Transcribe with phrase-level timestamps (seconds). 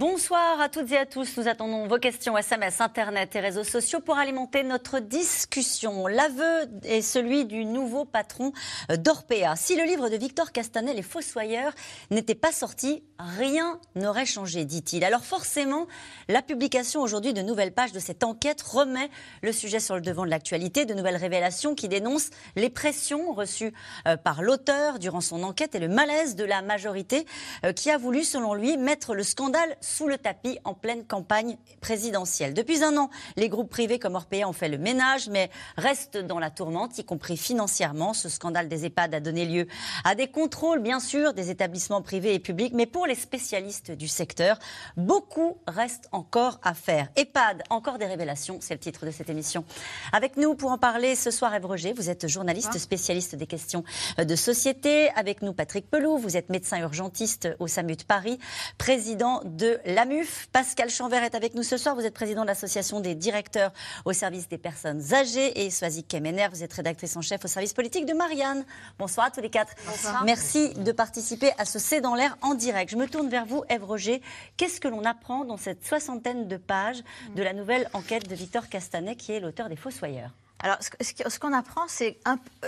[0.00, 1.36] Bonsoir à toutes et à tous.
[1.36, 6.06] Nous attendons vos questions SMS, Internet et réseaux sociaux pour alimenter notre discussion.
[6.06, 8.52] L'aveu est celui du nouveau patron
[8.88, 9.56] d'Orpea.
[9.56, 11.74] Si le livre de Victor Castanel, Les Fossoyeurs,
[12.10, 15.04] n'était pas sorti, rien n'aurait changé, dit-il.
[15.04, 15.86] Alors forcément,
[16.28, 19.10] la publication aujourd'hui de nouvelles pages de cette enquête remet
[19.42, 20.86] le sujet sur le devant de l'actualité.
[20.86, 23.74] De nouvelles révélations qui dénoncent les pressions reçues
[24.08, 27.26] euh, par l'auteur durant son enquête et le malaise de la majorité
[27.66, 31.56] euh, qui a voulu, selon lui, mettre le scandale sous le tapis en pleine campagne
[31.80, 32.54] présidentielle.
[32.54, 36.38] Depuis un an, les groupes privés comme Orpea ont fait le ménage, mais restent dans
[36.38, 38.14] la tourmente, y compris financièrement.
[38.14, 39.66] Ce scandale des EHPAD a donné lieu
[40.04, 44.08] à des contrôles, bien sûr, des établissements privés et publics, mais pour les spécialistes du
[44.08, 44.58] secteur,
[44.96, 47.08] beaucoup reste encore à faire.
[47.16, 49.64] EHPAD, encore des révélations, c'est le titre de cette émission.
[50.12, 53.82] Avec nous pour en parler ce soir, Eve Roger, vous êtes journaliste spécialiste des questions
[54.18, 55.10] de société.
[55.16, 58.38] Avec nous, Patrick Pelou, vous êtes médecin urgentiste au SAMU de Paris,
[58.78, 60.48] président de la MUF.
[60.52, 61.94] Pascal Chanvert est avec nous ce soir.
[61.94, 63.72] Vous êtes président de l'association des directeurs
[64.04, 65.64] au service des personnes âgées.
[65.64, 68.64] Et Soazic Kemener, vous êtes rédactrice en chef au service politique de Marianne.
[68.98, 69.74] Bonsoir à tous les quatre.
[69.86, 70.24] Bonsoir.
[70.24, 72.90] Merci de participer à ce C'est dans l'air en direct.
[72.90, 74.22] Je me tourne vers vous, Ève Roger.
[74.56, 77.02] Qu'est-ce que l'on apprend dans cette soixantaine de pages
[77.34, 80.30] de la nouvelle enquête de Victor Castanet, qui est l'auteur des Fossoyeurs?
[80.62, 82.18] Alors, ce qu'on apprend, c'est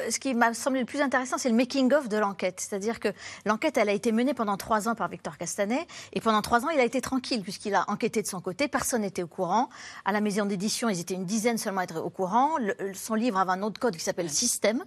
[0.08, 2.58] ce qui m'a semblé le plus intéressant, c'est le making-of de l'enquête.
[2.58, 3.08] C'est-à-dire que
[3.44, 6.70] l'enquête, elle a été menée pendant trois ans par Victor Castanet, et pendant trois ans,
[6.70, 8.66] il a été tranquille puisqu'il a enquêté de son côté.
[8.66, 9.68] Personne n'était au courant.
[10.06, 12.56] À la maison d'édition, ils étaient une dizaine seulement à être au courant.
[12.94, 14.82] son livre avait un autre code qui s'appelle Système,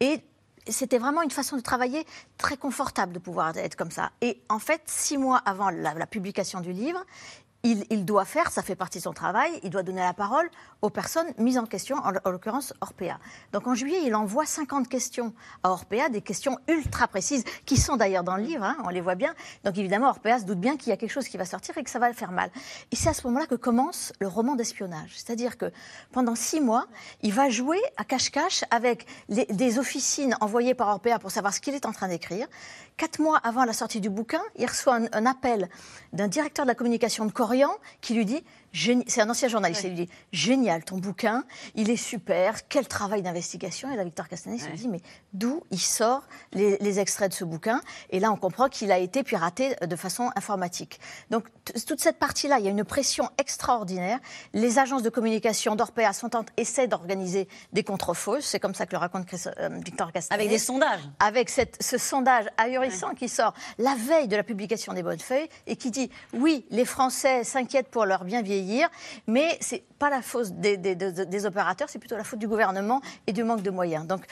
[0.00, 0.22] et
[0.66, 2.06] c'était vraiment une façon de travailler
[2.38, 4.10] très confortable de pouvoir être comme ça.
[4.20, 7.04] Et en fait, six mois avant la publication du livre,
[7.90, 10.48] il, doit faire, ça fait partie de son travail, il doit donner la parole
[10.82, 13.18] aux personnes mises en question, en, l'occurrence Orpea.
[13.52, 17.96] Donc en juillet, il envoie 50 questions à Orpea, des questions ultra précises, qui sont
[17.96, 19.34] d'ailleurs dans le livre, hein, on les voit bien.
[19.64, 21.84] Donc évidemment, Orpea se doute bien qu'il y a quelque chose qui va sortir et
[21.84, 22.50] que ça va le faire mal.
[22.92, 25.12] Et c'est à ce moment-là que commence le roman d'espionnage.
[25.14, 25.70] C'est-à-dire que
[26.12, 26.86] pendant six mois,
[27.22, 31.74] il va jouer à cache-cache avec des officines envoyées par Orpea pour savoir ce qu'il
[31.74, 32.46] est en train d'écrire.
[32.96, 35.68] Quatre mois avant la sortie du bouquin, il reçoit un, un appel
[36.12, 37.32] d'un directeur de la communication de
[38.00, 38.42] Qui lui dit
[38.72, 39.82] c'est un ancien journaliste.
[39.84, 43.90] Il lui dit Génial, ton bouquin, il est super, quel travail d'investigation.
[43.90, 45.00] Et là, Victor Castanet se dit Mais
[45.32, 47.80] d'où il sort les, extraits de ce bouquin?
[48.10, 51.00] Et là, on comprend qu'il a été piraté de façon informatique.
[51.30, 51.46] Donc,
[51.86, 54.18] toute cette partie-là, il y a une pression extraordinaire.
[54.52, 58.44] Les agences de communication d'Orpea sont en, essaient d'organiser des contre-fausses.
[58.44, 60.40] C'est comme ça que le raconte euh, Victor Castanet.
[60.40, 64.92] Avec des sondages Avec cette, ce sondage ahurissant qui sort la veille de la publication
[64.92, 68.57] des bonnes feuilles et qui dit Oui, les Français s'inquiètent pour leur bien vieillir
[69.26, 73.32] mais c'est pas la faute des, des, opérateurs, c'est plutôt la faute du gouvernement et
[73.32, 74.06] du manque de moyens.
[74.06, 74.24] Donc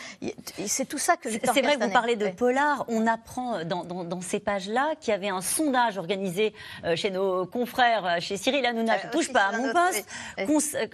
[0.67, 2.85] c'est tout ça que C'est vrai que vous parlez de polar.
[2.89, 6.55] On apprend dans, ces pages-là qu'il y avait un sondage organisé
[6.85, 10.07] euh, chez nos confrères, euh, chez Cyril Hanouna, euh, qui touche pas à mon poste,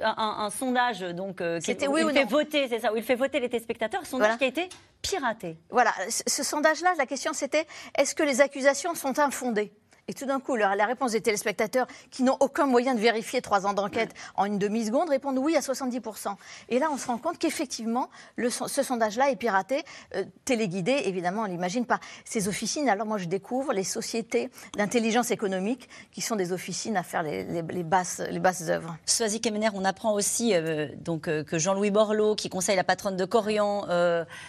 [0.02, 3.48] un, sondage donc qui oui, il fait voter, c'est ça, où il fait voter les
[3.48, 4.68] téléspectateurs, sondage qui a été
[5.02, 5.58] piraté.
[5.70, 7.66] Voilà, ce sondage-là, la question c'était
[7.96, 9.72] est-ce que les accusations sont infondées?
[10.08, 13.66] Et tout d'un coup, la réponse des téléspectateurs qui n'ont aucun moyen de vérifier trois
[13.66, 16.34] ans d'enquête en une demi-seconde répondent oui à 70%.
[16.68, 19.84] Et là, on se rend compte qu'effectivement, ce sondage-là est piraté,
[20.16, 22.88] euh, téléguidé, évidemment, on l'imagine par ces officines.
[22.88, 27.44] Alors moi, je découvre les sociétés d'intelligence économique qui sont des officines à faire les,
[27.82, 28.96] basses, les basses œuvres.
[29.06, 33.16] Soisy Kemener, on apprend aussi euh, donc, euh, que Jean-Louis Borloo, qui conseille la patronne
[33.16, 33.86] de Corian,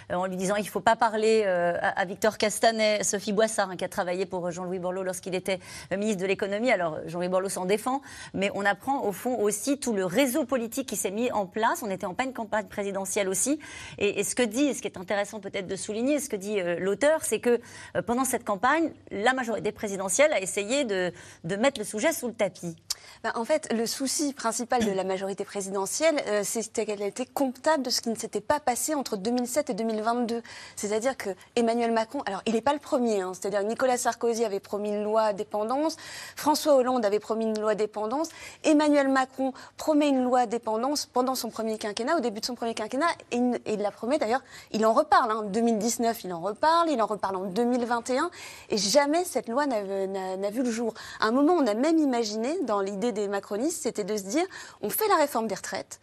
[0.10, 3.86] en lui disant il ne faut pas parler à, Victor Castanet, Sophie Boissard, hein, qui
[3.86, 5.60] a travaillé pour Jean-Louis Borloo lorsqu'il était était
[5.96, 6.72] ministre de l'économie.
[6.72, 8.02] Alors Jean-Louis Borloo s'en défend,
[8.34, 11.84] mais on apprend au fond aussi tout le réseau politique qui s'est mis en place.
[11.84, 13.60] On était en pleine campagne présidentielle aussi.
[13.98, 16.78] Et, ce que dit, ce qui est intéressant peut-être de souligner, ce que dit euh,
[16.80, 17.60] l'auteur, c'est que
[17.96, 21.12] euh, pendant cette campagne, la majorité présidentielle a essayé de,
[21.44, 22.76] mettre le sujet sous le tapis.
[23.24, 27.84] Ben, en fait, le souci principal de la majorité présidentielle, euh, c'était qu'elle était comptable
[27.84, 30.42] de ce qui ne s'était pas passé entre 2007 et 2022.
[30.76, 34.60] C'est-à-dire que Emmanuel Macron, alors il n'est pas le premier, hein, c'est-à-dire Nicolas Sarkozy avait
[34.60, 35.98] promis une loi dépendance,
[36.36, 38.30] François Hollande avait promis une loi dépendance,
[38.64, 42.74] Emmanuel Macron promet une loi dépendance pendant son premier quinquennat, au début de son premier
[42.74, 44.42] quinquennat, et, il la promet d'ailleurs,
[44.72, 45.32] il en reparle.
[45.32, 45.44] En hein.
[45.44, 48.30] 2019, il en reparle, il en reparle en 2021,
[48.70, 50.94] et jamais cette loi n'a vu le jour.
[51.20, 54.46] À un moment, on a même imaginé, dans l'idée des macronistes, c'était de se dire,
[54.82, 56.00] on fait la réforme des retraites,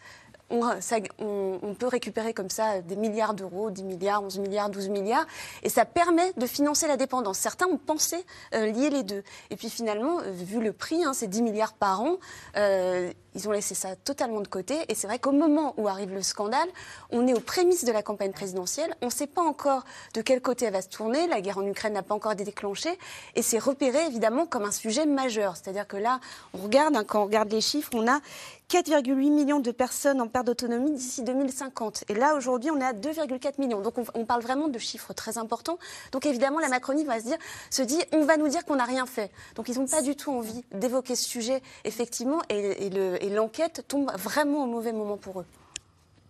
[0.51, 5.27] on, peut récupérer comme ça des milliards d'euros, 10 milliards, 11 milliards, 12 milliards,
[5.63, 7.39] et ça permet de financer la dépendance.
[7.39, 8.25] Certains ont pensé
[8.55, 9.23] euh, lier les deux.
[9.51, 12.17] Et puis finalement, euh, vu le prix, hein, c'est 10 milliards par an,
[12.57, 14.77] euh, ils ont laissé ça totalement de côté.
[14.89, 16.69] Et c'est vrai qu'au moment où arrive le scandale,
[17.11, 18.95] on est aux prémices de la campagne présidentielle.
[19.03, 21.27] On ne sait pas encore de quel côté elle va se tourner.
[21.29, 22.99] La guerre en Ukraine n'a pas encore été déclenchée.
[23.37, 25.57] Et c'est repéré évidemment comme un sujet majeur.
[25.57, 26.21] C'est-à-dire que là,
[26.55, 28.21] on regarde, hein, quand on regarde les chiffres, on a
[28.71, 32.05] 4,8 millions de personnes en perte d'autonomie d'ici 2050.
[32.09, 33.81] Et là, aujourd'hui, on est à 2,4 millions.
[33.81, 35.77] Donc, on, parle vraiment de chiffres très importants.
[36.13, 37.39] Donc, évidemment, la Macronie va se dire,
[37.69, 39.33] se dit, on va nous dire qu'on n'a rien fait.
[39.57, 42.91] Donc, ils n'ont pas du tout envie d'évoquer ce sujet, effectivement, et
[43.31, 45.47] l'enquête tombe vraiment au mauvais moment pour eux.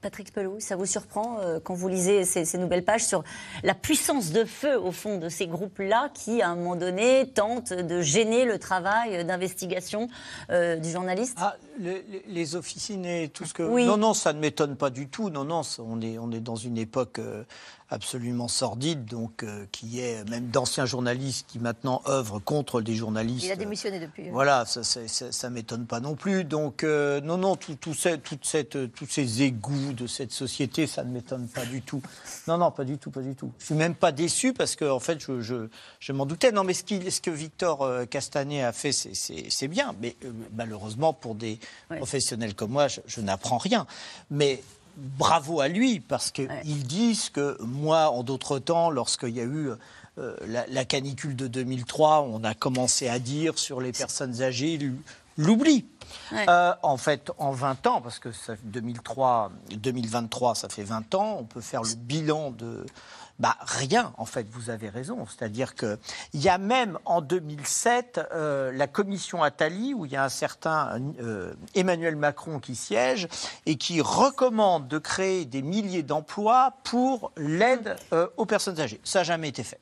[0.01, 3.23] Patrick Pelou, ça vous surprend euh, quand vous lisez ces, nouvelles pages sur
[3.63, 7.73] la puissance de feu, au fond, de ces groupes-là qui, à un moment donné, tentent
[7.75, 10.09] de gêner le travail d'investigation
[10.51, 11.37] euh, du journaliste?
[11.41, 13.63] Ah, les, officines et tout ce que...
[13.63, 15.31] Non, non, ça ne m'étonne pas du tout.
[15.31, 17.45] Non, non, on est, on est dans une époque euh,
[17.91, 23.45] absolument sordide, donc euh, qui est même d'anciens journalistes qui maintenant œuvrent contre des journalistes.
[23.45, 24.29] Il a démissionné depuis.
[24.29, 24.33] Euh.
[24.33, 26.45] Voilà, ça, ça, m'étonne pas non plus.
[26.45, 31.03] Donc euh, non, non, tout, tout toute cette, tous ces égouts de cette société, ça
[31.03, 32.01] ne m'étonne pas du tout.
[32.47, 33.51] Non, non, pas du tout, pas du tout.
[33.59, 35.69] Je suis même pas déçu parce que en fait, je, je,
[35.99, 36.53] je m'en doutais.
[36.53, 40.17] Non, mais ce, qui, ce que Victor Castanet a fait, c'est bien, mais
[40.55, 41.59] malheureusement pour des
[41.97, 43.87] professionnels comme moi, je, je n'apprends rien.
[44.31, 44.63] Mais
[44.97, 49.71] bravo à lui, parce qu'ils disent que moi, en d'autres temps, lorsqu'il y a eu
[50.19, 54.79] euh, la, canicule de 2003, on a commencé à dire sur les personnes âgées
[55.37, 55.87] l'oubli.
[56.33, 61.37] Euh, en fait, en 20 ans, parce que ça, 2003, 2023, ça fait 20 ans,
[61.41, 62.85] on peut faire le bilan de,
[63.41, 65.27] bah, rien, en fait, vous avez raison.
[65.27, 65.97] C'est-à-dire qu'il
[66.35, 71.01] y a même en 2007 euh, la commission Attali, où il y a un certain
[71.21, 73.29] euh, Emmanuel Macron qui siège
[73.65, 79.01] et qui recommande de créer des milliers d'emplois pour l'aide euh, aux personnes âgées.
[79.05, 79.81] Ça n'a jamais été fait.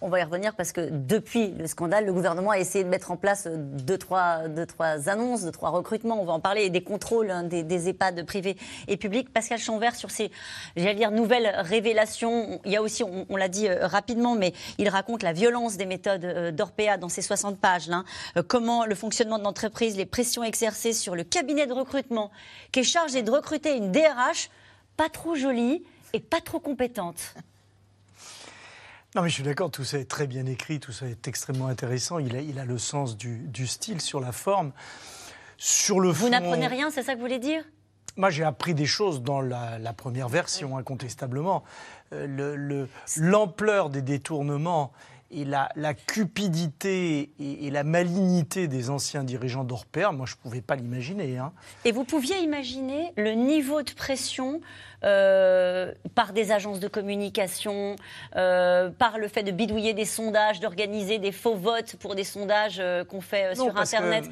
[0.00, 3.10] On va y revenir parce que depuis le scandale, le gouvernement a essayé de mettre
[3.10, 6.20] en place deux, trois, deux, trois annonces, deux, trois recrutements.
[6.20, 8.56] On va en parler, des contrôles hein, des, des, EHPAD privés
[8.88, 9.32] et publics.
[9.32, 10.30] Pascal Chanvert, sur ces,
[10.76, 15.32] nouvelles révélations, il y a aussi, on, l'a dit euh, rapidement, mais il raconte la
[15.32, 17.90] violence des méthodes euh, d'Orpea dans ces 60 pages.
[18.36, 22.30] Euh, comment le fonctionnement de l'entreprise, les pressions exercées sur le cabinet de recrutement,
[22.70, 24.50] qui est chargé de recruter une DRH
[24.96, 27.34] pas trop jolie et pas trop compétente.
[29.14, 31.68] Non, mais je suis d'accord, tout ça est très bien écrit, tout ça est extrêmement
[31.68, 32.18] intéressant.
[32.18, 34.72] Il a, il a le sens du, style sur la forme.
[35.56, 37.64] Sur le Vous n'apprenez rien, c'est ça que vous voulez dire?
[38.16, 41.64] Moi, j'ai appris des choses dans la, première version, incontestablement.
[42.12, 42.86] Euh,
[43.16, 44.92] l'ampleur des détournements
[45.30, 50.76] et la, cupidité et, la malignité des anciens dirigeants d'Orper, moi, je ne pouvais pas
[50.76, 51.38] l'imaginer.
[51.38, 51.52] Hein.
[51.84, 54.60] Et vous pouviez imaginer le niveau de pression
[55.04, 57.96] euh, par des agences de communication,
[58.36, 62.78] euh, par le fait de bidouiller des sondages, d'organiser des faux votes pour des sondages
[62.80, 64.24] euh, qu'on fait sur Internet.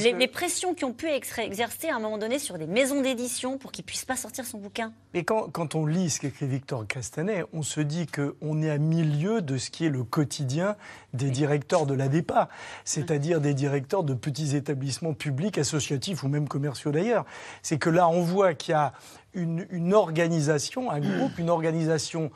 [0.00, 3.58] les, pressions qui ont pu être exercées à un moment donné sur des maisons d'édition
[3.58, 4.92] pour qu'ils ne puissent pas sortir son bouquin.
[5.14, 8.78] Mais quand, quand on lit ce qu'écrit Victor Castanet, on se dit qu'on est à
[8.78, 10.76] milieu de ce qui est le quotidien
[11.14, 12.48] des directeurs de l'ADEPA,
[12.84, 17.24] c'est-à-dire des directeurs de petits établissements publics, associatifs ou même commerciaux d'ailleurs.
[17.62, 18.92] C'est que là, on voit qu'il y a
[19.38, 22.30] une, organisation, un groupe, une organisation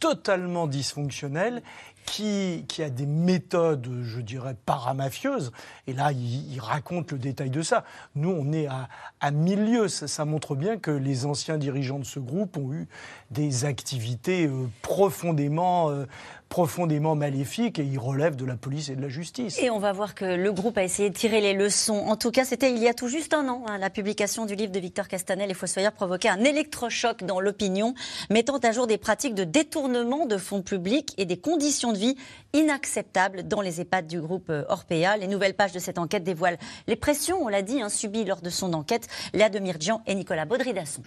[0.00, 1.62] totalement dysfonctionnelle
[2.06, 5.52] qui, qui, a des méthodes, je dirais, paramafieuses.
[5.86, 7.84] Et là, il, raconte le détail de ça.
[8.14, 8.88] Nous, on est à,
[9.20, 9.88] à milieu.
[9.88, 12.88] Ça, montre bien que les anciens dirigeants de ce groupe ont eu
[13.30, 16.06] des activités euh, profondément euh,
[16.48, 19.58] profondément maléfique et il relève de la police et de la justice.
[19.60, 22.04] Et on va voir que le groupe a essayé de tirer les leçons.
[22.06, 24.54] En tout cas, c'était il y a tout juste un an, hein, la publication du
[24.54, 27.94] livre de Victor Castanel et Fossoyeur provoquait un électrochoc dans l'opinion,
[28.30, 32.16] mettant à jour des pratiques de détournement de fonds publics et des conditions de vie
[32.54, 35.16] inacceptables dans les EHPAD du groupe euh, Orpea.
[35.18, 38.40] Les nouvelles pages de cette enquête dévoilent les pressions, on l'a dit, hein, subies lors
[38.40, 39.06] de son enquête.
[39.34, 41.02] Léa Demirjian et Nicolas Baudry-Dasson.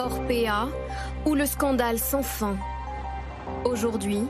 [0.00, 0.70] Orpea
[1.26, 2.56] ou le scandale sans fin.
[3.66, 4.22] Aujourd'hui,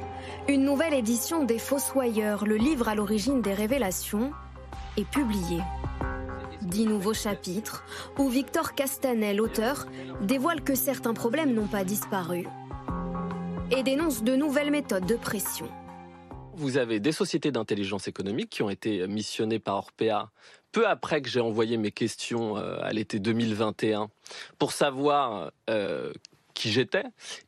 [0.49, 4.33] une nouvelle édition des Fossoyeurs, le livre à l'origine des révélations,
[4.97, 5.63] est publiée.
[6.61, 7.85] Dix nouveaux chapitres
[8.19, 9.87] où Victor Castanel, auteur,
[10.23, 12.49] dévoile que certains problèmes n'ont pas disparu
[13.71, 15.69] et dénonce de nouvelles méthodes de pression.
[16.55, 20.33] Vous avez des sociétés d'intelligence économique qui ont été missionnées par Orpea
[20.73, 24.11] peu après que j'ai envoyé mes questions euh, à l'été 2021
[24.59, 26.13] pour savoir euh,
[26.55, 27.05] qui j'étais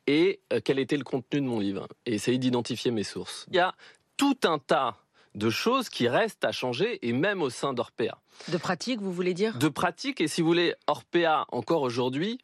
[0.07, 3.45] et euh, quel était le contenu de mon livre et essayer d'identifier mes sources.
[3.49, 3.75] Il y a
[4.17, 4.97] tout un tas
[5.35, 8.19] de choses qui restent à changer, et même au sein d'Orpea.
[8.49, 9.57] De pratique, vous voulez dire?
[9.57, 12.37] De pratique, et si vous voulez, Orpea, encore aujourd'hui,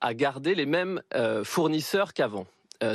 [0.00, 2.46] a gardé les mêmes euh, fournisseurs qu'avant.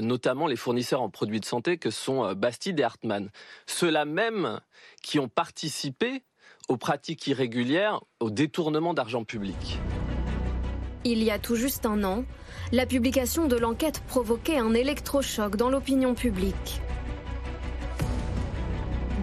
[0.02, 3.32] Notamment les fournisseurs en produits de santé que sont Bastide et Hartmann.
[3.66, 4.60] Ceux-là même
[5.02, 6.22] qui ont participé
[6.70, 9.80] aux pratiques irrégulières, au détournement d'argent public.
[11.04, 12.24] Il y a tout juste un an,
[12.72, 16.82] la publication de l'enquête provoquait un électrochoc dans l'opinion publique.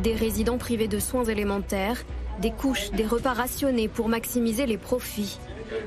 [0.02, 2.04] Des résidents privés de soins élémentaires,
[2.40, 5.38] des couches, des repas rationnés pour maximiser les profits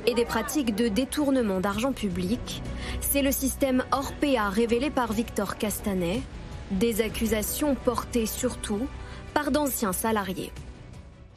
[0.06, 2.62] et des pratiques de détournement d'argent public,
[3.02, 6.22] c'est le système Orpea révélé par Victor Castanet,
[6.72, 8.88] des accusations portées surtout
[9.34, 10.52] par d'anciens salariés.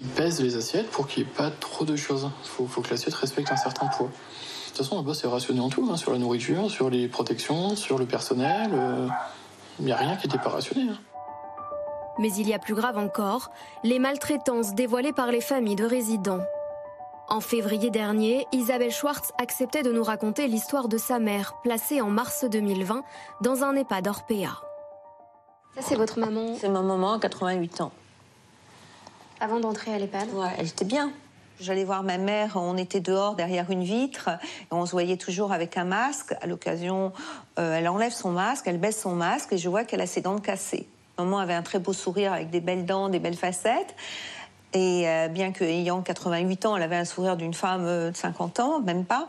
[0.02, 2.28] Ils pèsent les assiettes pour qu'il n'y ait pas trop de choses.
[2.44, 4.08] Il faut, que l'assiette respecte un certain poids.
[4.08, 7.76] De toute façon, là-bas, c'est rationné en tout, hein, sur la nourriture, sur les protections,
[7.76, 8.72] sur le personnel.
[8.74, 9.06] Euh,
[9.78, 10.90] il n'y a rien qui n'était pas rationné.
[10.90, 10.98] Hein.
[12.18, 13.52] Mais il y a plus grave encore,
[13.84, 16.42] les maltraitances dévoilées par les familles de résidents.
[17.28, 22.10] En février dernier, Isabelle Schwartz acceptait de nous raconter l'histoire de sa mère, placée en
[22.10, 23.04] mars 2020
[23.40, 24.60] dans un EHPAD Orpea.
[25.76, 26.56] Ça, c'est votre maman?
[26.58, 27.92] C'est ma maman, 88 ans.
[29.42, 30.28] Avant d'entrer à l'EHPAD?
[30.56, 31.10] Elle était bien.
[31.60, 35.50] J'allais voir ma mère, on était dehors derrière une vitre, et on se voyait toujours
[35.50, 36.32] avec un masque.
[36.40, 37.12] À l'occasion,
[37.58, 40.20] euh, elle enlève son masque, elle baisse son masque, et je vois qu'elle a ses
[40.20, 40.86] dents cassées.
[41.18, 43.96] Maman avait un très beau sourire avec des belles dents, des belles facettes.
[44.74, 48.60] Et euh, bien qu'ayant 88 ans, elle avait un sourire d'une femme euh, de 50
[48.60, 49.26] ans, même pas.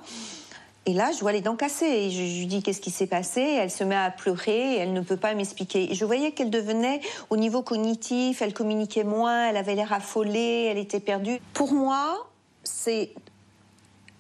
[0.86, 2.10] Et là, je vois les dents cassées.
[2.12, 3.42] Je, lui dis qu'est-ce qui s'est passé?
[3.42, 5.94] Elle se met à pleurer et elle ne peut pas m'expliquer.
[5.94, 7.00] Je voyais qu'elle devenait,
[7.30, 11.40] au niveau cognitif, elle communiquait moins, elle avait l'air affolée, elle était perdue.
[11.54, 12.28] Pour moi,
[12.63, 13.13] c'est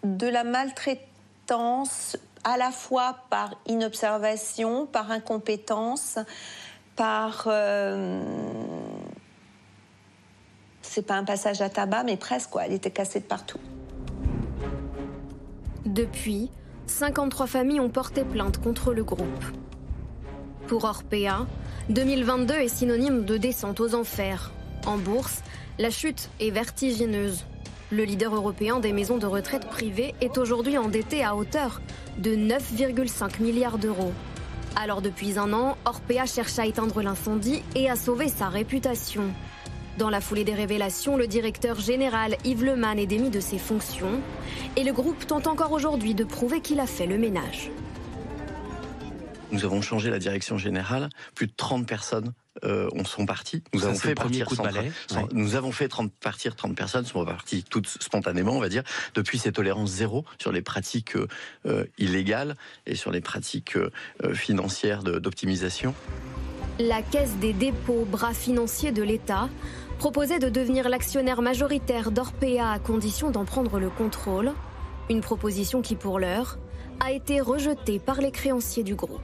[0.03, 6.17] de la maltraitance à la fois par inobservation, par incompétence,
[6.95, 7.45] par...
[7.47, 8.21] Euh,
[10.81, 12.65] c'est pas un passage à tabac, mais presque, quoi.
[12.65, 13.59] Elle était cassée de partout.
[15.93, 16.49] Depuis,
[16.87, 19.45] 53 familles ont porté plainte contre le groupe.
[20.65, 21.45] Pour Orpea,
[21.89, 24.51] 2022 est synonyme de descente aux enfers.
[24.87, 25.43] En bourse,
[25.77, 27.45] la chute est vertigineuse.
[27.91, 31.79] Le leader européen des maisons de retraite privées est aujourd'hui endetté à hauteur
[32.17, 34.13] de 9,5 milliards d'euros.
[34.75, 39.25] Alors depuis un an, Orpea cherche à éteindre l'incendie et à sauver sa réputation.
[39.97, 44.21] Dans la foulée des révélations, le directeur général Yves Leman est démis de ses fonctions
[44.75, 47.69] et le groupe tente encore aujourd'hui de prouver qu'il a fait le ménage.
[49.51, 52.33] Nous avons changé la direction générale, plus de 30 personnes
[52.63, 53.61] euh, sont parties.
[53.73, 54.47] Nous avons fait partir
[55.31, 58.83] nous avons fait 30, partir 30 personnes, sont parties toutes spontanément, on va dire,
[59.13, 61.15] depuis cette tolérance zéro sur les pratiques
[61.65, 62.55] euh, illégales
[62.87, 63.91] et sur les pratiques euh,
[64.33, 65.93] financières d'optimisation.
[66.79, 69.47] La Caisse des dépôts, bras financiers de l'État,
[70.03, 74.51] proposait de devenir l'actionnaire majoritaire d'Orpea à condition d'en prendre le contrôle,
[75.09, 76.59] une proposition qui pour l'heure
[76.99, 79.21] a été rejetée par les créanciers du groupe.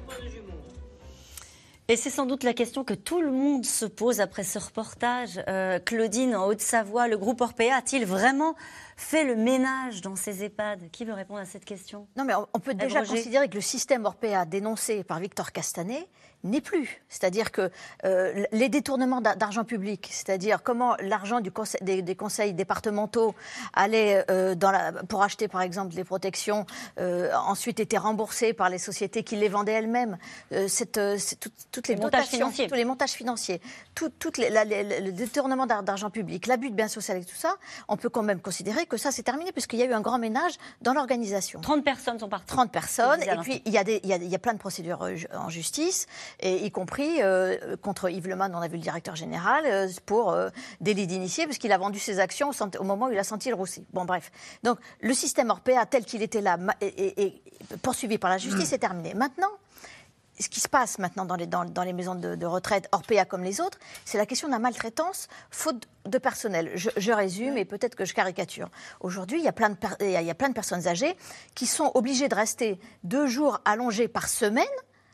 [1.90, 5.44] Et c'est sans doute la question que tout le monde se pose après ce reportage.
[5.50, 8.56] Euh, Claudine, en Haute-Savoie, le groupe Orpea a-t-il vraiment
[8.96, 10.92] fait le ménage dans ces EHPAD?
[10.92, 12.08] Qui veut répondre à cette question?
[12.16, 16.08] Non, mais on, peut déjà considérer que le système Orpea dénoncé par Victor Castanet
[16.44, 17.02] n'est plus.
[17.10, 17.70] C'est-à-dire que
[18.06, 23.36] euh, les détournements d'argent public, c'est-à-dire comment l'argent des, conseils départementaux
[23.74, 26.66] allait euh, dans la, pour acheter par exemple des protections,
[27.00, 30.18] euh, ensuite était remboursé par les sociétés qui les vendaient elles-mêmes,
[30.50, 33.62] toutes les, dotations, tous les montages financiers,
[33.96, 37.56] tout, les, le détournement d'argent public, l'abus de biens sociaux et tout ça,
[37.88, 40.20] on peut quand même considérer que ça c'est terminé puisqu'il y a eu un grand
[40.20, 41.60] ménage dans l'organisation.
[41.62, 42.48] 30 personnes sont parties.
[42.48, 46.08] 30 personnes, et puis il y, a il y a plein de procédures en justice
[46.40, 50.32] et y compris euh, contre Yves Leman, on a vu le directeur général, euh, pour
[50.32, 50.50] euh,
[50.82, 53.56] délit d'initié, parce qu'il a vendu ses actions au moment où il a senti le
[53.56, 53.86] roussi.
[53.94, 54.32] Bon, bref.
[54.64, 57.42] Donc, le système Orpea, tel qu'il était là, et,
[57.82, 59.14] poursuivi par la justice, est terminé.
[59.14, 59.50] Maintenant,
[60.40, 61.36] ce qui se passe maintenant dans
[61.84, 65.88] les, maisons de, retraite, Orpea comme les autres, c'est la question de la maltraitance, faute
[66.06, 66.72] de personnel.
[66.76, 68.70] Je, résume et peut-être que je caricature.
[69.02, 69.46] Aujourd'hui, il, il
[70.12, 71.18] y a plein de personnes âgées
[71.56, 74.66] qui sont obligées de rester deux jours allongés par semaine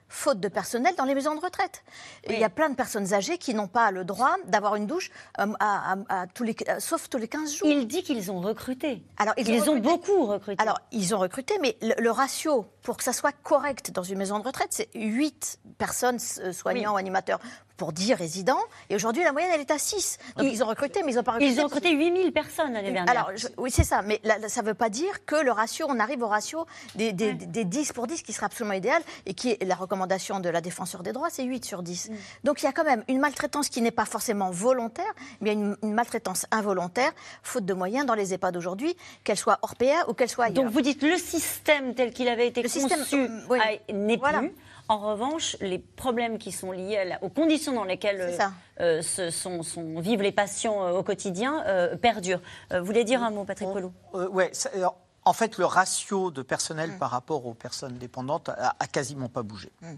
[0.07, 1.83] faute de personnel dans les maisons de retraite.
[2.29, 5.11] Il y a plein de personnes âgées qui n'ont pas le droit d'avoir une douche
[5.39, 7.67] euh, à, tous les, euh, sauf tous les 15 jours.
[7.67, 9.03] Il dit qu'ils ont recruté.
[9.17, 10.61] Alors, ils, ont, beaucoup recruté.
[10.61, 14.39] Alors, ils ont recruté, mais le, ratio, pour que ça soit correct dans une maison
[14.39, 17.39] de retraite, c'est 8 personnes, euh, soignants ou animateurs,
[17.77, 18.59] pour 10 résidents.
[18.89, 20.17] Et aujourd'hui, la moyenne, elle est à 6.
[20.37, 21.51] Donc ils, ont recruté, mais ils n'ont pas recruté.
[21.51, 23.09] Ils ont recruté 8000 personnes l'année dernière.
[23.09, 24.01] Alors, oui, c'est ça.
[24.01, 26.65] Mais ça ne veut pas dire que le ratio, on arrive au ratio
[26.95, 27.33] des, des,
[27.65, 31.03] 10 pour 10 qui sera absolument idéal et qui est la recommandation de la défenseur
[31.03, 32.09] des droits, c'est 8 sur 10.
[32.09, 32.13] Mm.
[32.43, 35.59] Donc il y a quand même une maltraitance qui n'est pas forcément volontaire, mais il
[35.59, 37.11] y a une, maltraitance involontaire,
[37.43, 40.63] faute de moyens dans les EHPAD aujourd'hui, qu'elle soit hors PA ou qu'elle soit ailleurs.
[40.63, 43.57] Donc vous dites le système tel qu'il avait été conçu euh,
[43.93, 44.53] n'est plus.
[44.87, 48.37] En revanche, les problèmes qui sont liés aux conditions dans lesquelles
[48.79, 49.61] euh, euh, sont,
[49.99, 51.63] vivent les patients au quotidien
[52.01, 52.41] perdurent.
[52.71, 54.45] vous voulez dire un mot, Patrick Pelou Oui,
[55.25, 56.97] en fait, le ratio de personnel mm.
[56.99, 59.71] par rapport aux personnes dépendantes a, quasiment pas bougé.
[59.81, 59.93] Mm.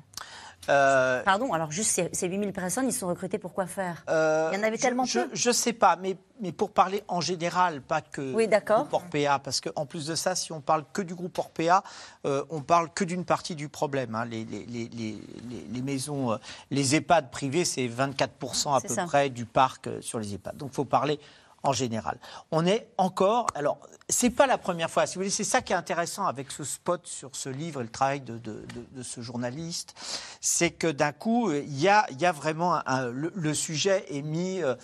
[0.69, 4.03] Euh, Pardon, alors juste ces, ces 8000 personnes, ils sont recrutés pour quoi faire?
[4.09, 5.29] Euh, Il y en avait tellement je, peu.
[5.33, 8.93] Je ne sais pas, mais, mais pour parler en général, pas que oui, du groupe
[8.93, 11.83] Orpea, parce qu'en plus de ça, si on parle que du groupe Orpea,
[12.25, 14.15] euh, on parle que d'une partie du problème.
[14.15, 14.25] Hein.
[14.25, 14.89] Les, les, les,
[15.71, 16.37] les, maisons,
[16.71, 20.57] les EHPAD privés, c'est 24% à peu près du parc sur les EHPAD.
[20.57, 21.19] Donc il faut parler
[21.63, 22.17] en général.
[22.51, 23.47] On est encore.
[23.55, 25.05] Alors, c'est pas la première fois.
[25.05, 27.83] Si vous voulez, c'est ça qui est intéressant avec ce spot sur ce livre et
[27.83, 28.39] le travail de,
[29.03, 29.95] ce journaliste,
[30.39, 34.63] c'est que d'un coup, il y a, y a vraiment le, sujet est mis.
[34.63, 34.75] Euh,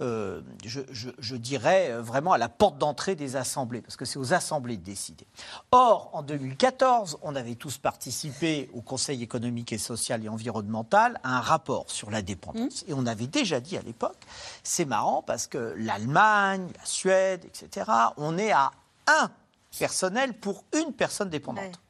[0.00, 4.76] euh, je, dirais, vraiment à la porte d'entrée des assemblées, parce que c'est aux assemblées
[4.76, 5.26] de décider.
[5.70, 11.36] Or, en 2014, on avait tous participé au Conseil économique et social et environnemental à
[11.36, 12.82] un rapport sur la dépendance.
[12.82, 12.90] Mmh.
[12.90, 14.18] Et on avait déjà dit à l'époque,
[14.64, 17.86] c'est marrant parce que l'Allemagne, la Suède, etc.,
[18.16, 18.71] on est à
[19.06, 19.30] un
[19.78, 21.80] personnel pour une personne dépendante.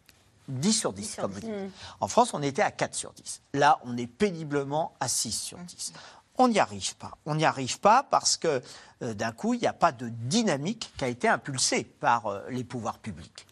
[0.48, 1.50] 10 sur 10, comme vous dites.
[1.50, 1.70] Mmh.
[2.00, 3.42] En France, on était à 4 sur 10.
[3.54, 5.92] Là, on est péniblement à 6 sur 10.
[5.92, 5.98] Mmh.
[6.38, 7.12] On n'y arrive pas.
[7.26, 8.62] On n'y arrive pas parce que
[9.02, 12.40] euh, d'un coup, il n'y a pas de dynamique qui a été impulsée par euh,
[12.48, 13.46] les pouvoirs publics.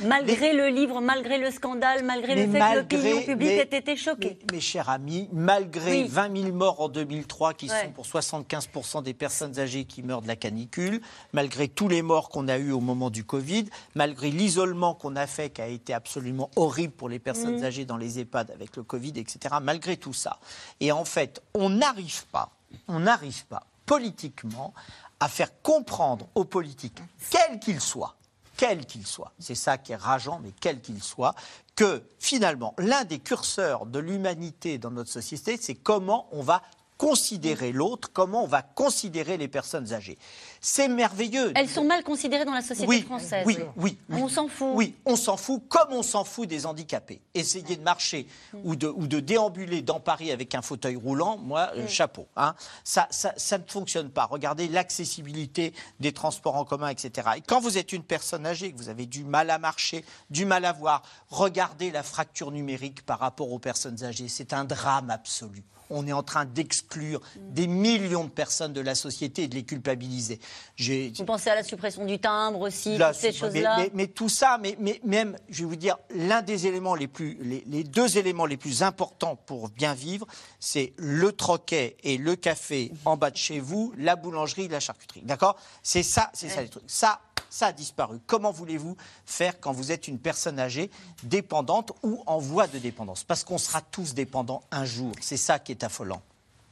[0.00, 4.38] Malgré le livre, malgré le scandale, malgré le fait que l'opinion publique ait été choquée.
[4.52, 9.58] mes chers amis, malgré 20 000 morts en 2003, qui sont pour 75% des personnes
[9.58, 11.00] âgées qui meurent de la canicule,
[11.32, 15.26] malgré tous les morts qu'on a eus au moment du Covid, malgré l'isolement qu'on a
[15.26, 17.64] fait, qui a été absolument horrible pour les personnes mm.
[17.64, 20.38] âgées dans les EHPAD avec le Covid, etc., malgré tout ça.
[20.80, 22.50] Et en fait, on n'arrive pas,
[22.88, 24.74] on n'arrive pas politiquement
[25.20, 26.98] à faire comprendre aux politiques,
[27.30, 28.16] quels qu'ils soient,
[28.56, 31.34] quel qu'il soit, c'est ça qui est rageant, mais quel qu'il soit,
[31.76, 36.62] que finalement, l'un des curseurs de l'humanité dans notre société, c'est comment on va
[36.96, 40.18] considérer l'autre, comment on va considérer les personnes âgées.
[40.66, 41.52] C'est merveilleux.
[41.54, 43.44] Elles sont mal considérées dans la société française.
[43.44, 44.70] Oui, oui, On s'en fout.
[44.72, 47.20] Oui, on s'en fout comme on s'en fout des handicapés.
[47.34, 48.26] Essayer de marcher
[48.64, 52.26] ou, de, ou de déambuler dans Paris avec un fauteuil roulant, moi, euh, chapeau.
[52.36, 52.54] Hein.
[52.82, 54.24] Ça, ça, ça, ne fonctionne pas.
[54.24, 57.28] Regardez l'accessibilité des transports en commun, etc.
[57.36, 60.46] Et quand vous êtes une personne âgée, que vous avez du mal à marcher, du
[60.46, 64.28] mal à voir, regardez la fracture numérique par rapport aux personnes âgées.
[64.28, 68.94] C'est un drame absolu on est en train d'exclure des millions de personnes de la
[68.94, 70.40] société et de les culpabiliser.
[70.78, 74.76] Vous pensez à la suppression du timbre aussi, toutes ces choses-là mais, tout ça, mais,
[75.04, 78.82] même, je vais vous dire, l'un des éléments les plus, les, deux éléments les plus
[78.82, 80.26] importants pour bien vivre,
[80.60, 85.22] c'est le troquet et le café en bas de chez vous, la boulangerie, la charcuterie.
[85.22, 85.56] D'accord?
[85.82, 86.84] C'est ça, c'est ça les trucs.
[86.86, 87.20] Ça,
[87.54, 88.18] ça a disparu.
[88.26, 90.90] Comment voulez-vous faire quand vous êtes une personne âgée,
[91.22, 93.22] dépendante ou en voie de dépendance?
[93.22, 95.12] Parce qu'on sera tous dépendants un jour.
[95.20, 96.20] C'est ça qui est affolant.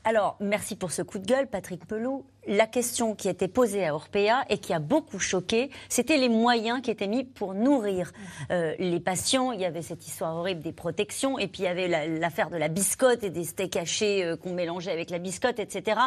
[0.02, 2.24] Alors, merci pour ce coup de gueule, Patrick Pelou.
[2.48, 6.80] La question qui était posée à Orpea et qui a beaucoup choqué, c'était les moyens
[6.82, 8.10] qui étaient mis pour nourrir
[8.50, 9.52] euh, les patients.
[9.52, 11.86] Il y avait cette histoire horrible des protections, et puis il y avait
[12.18, 16.00] l'affaire de la biscotte et des steaks hachés euh, qu'on mélangeait avec la biscotte, etc.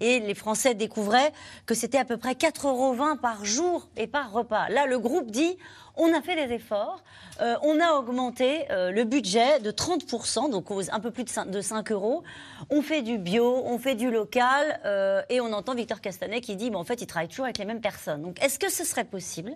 [0.00, 1.32] Et les Français découvraient
[1.64, 4.68] que c'était à peu près 4,20 euros par jour et par repas.
[4.68, 5.56] Là, le groupe dit
[6.00, 7.02] on a fait des efforts.
[7.40, 11.60] Euh, on a augmenté le budget de 30%, donc un peu plus de 5, de
[11.60, 12.22] 5, euros.
[12.70, 14.80] On fait du bio, on fait du local,
[15.28, 17.80] et on entend Victor Castanet qui dit, en fait, il travaille toujours avec les mêmes
[17.80, 18.22] personnes.
[18.22, 19.52] Donc, est-ce que ce serait possible,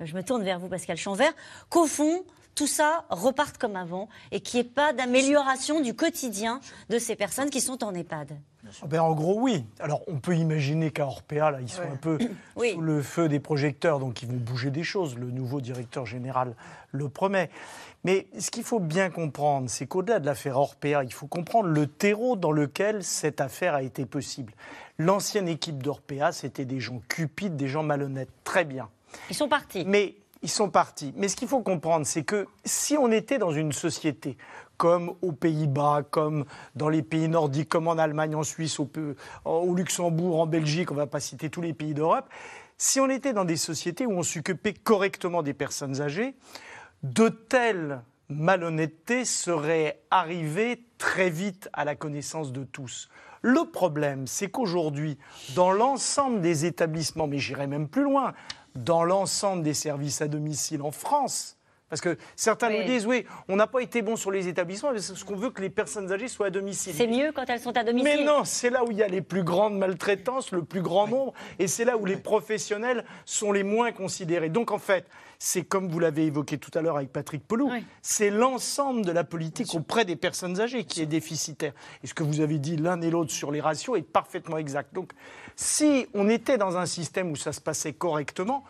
[0.00, 1.32] je me tourne vers vous, Pascal Chanvert,
[1.68, 2.24] qu'au fond,
[2.54, 7.16] tout ça reparte comme avant et qu'il n'y ait pas d'amélioration du quotidien de ces
[7.16, 8.38] personnes qui sont en EHPAD
[8.82, 9.64] ah ben, En gros, oui.
[9.80, 12.18] Alors, on peut imaginer qu'à Orpea, là, ils sont un peu
[12.56, 15.16] sous le feu des projecteurs, donc ils vont bouger des choses.
[15.16, 16.54] Le nouveau directeur général
[16.90, 17.50] le promet.
[18.04, 21.86] Mais ce qu'il faut bien comprendre, c'est qu'au-delà de l'affaire Orpea, il faut comprendre le
[21.86, 24.52] terreau dans lequel cette affaire a été possible.
[24.98, 28.30] L'ancienne équipe d'Orpea, c'était des gens cupides, des gens malhonnêtes.
[28.44, 28.88] Très bien.
[29.30, 29.84] Ils sont partis.
[29.86, 31.14] Mais ils sont partis.
[31.16, 34.36] Mais ce qu'il faut comprendre, c'est que si on était dans une société
[34.76, 40.40] comme aux Pays-Bas, comme dans les pays nordiques, comme en Allemagne, en Suisse, au, Luxembourg,
[40.40, 42.28] en Belgique, on ne va pas citer tous les pays d'Europe,
[42.76, 46.34] si on était dans des sociétés où on s'occupait correctement des personnes âgées,
[47.02, 53.08] de tels malhonnêteté serait arrivée très vite à la connaissance de tous.
[53.40, 55.18] Le problème, c'est qu'aujourd'hui,
[55.54, 58.34] dans l'ensemble des établissements, mais j'irai même plus loin,
[58.74, 61.56] dans l'ensemble des services à domicile en France,
[61.88, 65.00] parce que certains nous disent, oui, on n'a pas été bon sur les établissements, mais
[65.00, 66.94] c'est ce qu'on veut que les personnes âgées soient à domicile.
[66.96, 68.18] C'est mieux quand elles sont à domicile.
[68.18, 71.06] Mais non, c'est là où il y a les plus grandes maltraitances, le plus grand
[71.06, 74.48] nombre, et c'est là où les professionnels sont les moins considérés.
[74.48, 75.06] Donc en fait,
[75.38, 77.70] c'est comme vous l'avez évoqué tout à l'heure avec Patrick Pelou,
[78.00, 81.74] c'est l'ensemble de la politique auprès des personnes âgées qui est déficitaire.
[82.02, 84.94] Et ce que vous avez dit l'un et l'autre sur les ratios est parfaitement exact.
[84.94, 85.12] Donc
[85.54, 88.64] si on était dans un système où ça se passait correctement,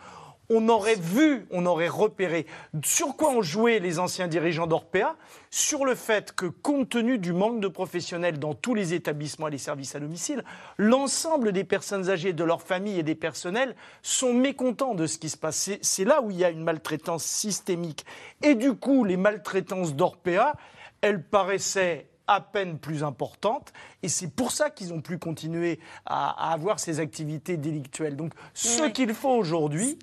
[0.49, 2.45] on aurait vu, on aurait repéré
[2.83, 5.15] sur quoi ont joué les anciens dirigeants d'Orpea,
[5.49, 9.51] sur le fait que, compte tenu du manque de professionnels dans tous les établissements et
[9.51, 10.43] les services à domicile,
[10.77, 15.29] l'ensemble des personnes âgées, de leurs familles et des personnels sont mécontents de ce qui
[15.29, 15.71] se passe.
[15.81, 18.05] C'est là où il y a une maltraitance systémique.
[18.41, 20.53] Et du coup, les maltraitances d'Orpea,
[21.01, 23.71] elles paraissaient à peine plus importantes.
[24.03, 28.15] Et c'est pour ça qu'ils ont pu continuer à, avoir ces activités délictuelles.
[28.15, 29.99] Donc, ce qu'il faut aujourd'hui,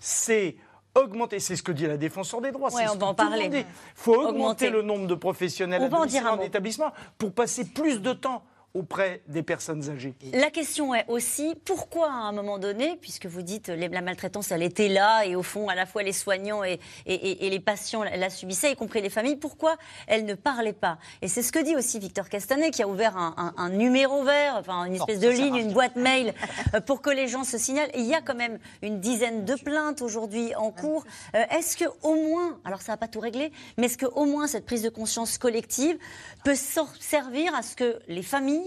[0.00, 0.56] c'est
[0.96, 2.72] augmenter, c'est ce que dit la défenseur des droits.
[2.72, 3.48] Ouais, on va en parler.
[3.52, 8.42] Il faut augmenter, le nombre de professionnels en, établissement pour passer plus de temps
[8.74, 10.14] auprès des personnes âgées.
[10.32, 14.62] La question est aussi pourquoi à un moment donné, puisque vous dites la maltraitance elle
[14.62, 18.30] était là et au fond à la fois les soignants et, et, les patients la
[18.30, 20.98] subissaient, y compris les familles, pourquoi elle ne parlait pas?
[21.20, 24.84] Et c'est ce que dit aussi Victor Castanet qui a ouvert un, numéro vert, enfin
[24.84, 26.34] une espèce de ligne, une boîte mail
[26.74, 27.90] euh, pour que les gens se signalent.
[27.94, 31.04] il y a quand même une dizaine de plaintes aujourd'hui en cours.
[31.34, 34.26] Euh, est-ce que au moins, alors ça va pas tout régler, mais est-ce que au
[34.26, 35.98] moins cette prise de conscience collective
[36.44, 38.59] peut servir à ce que les familles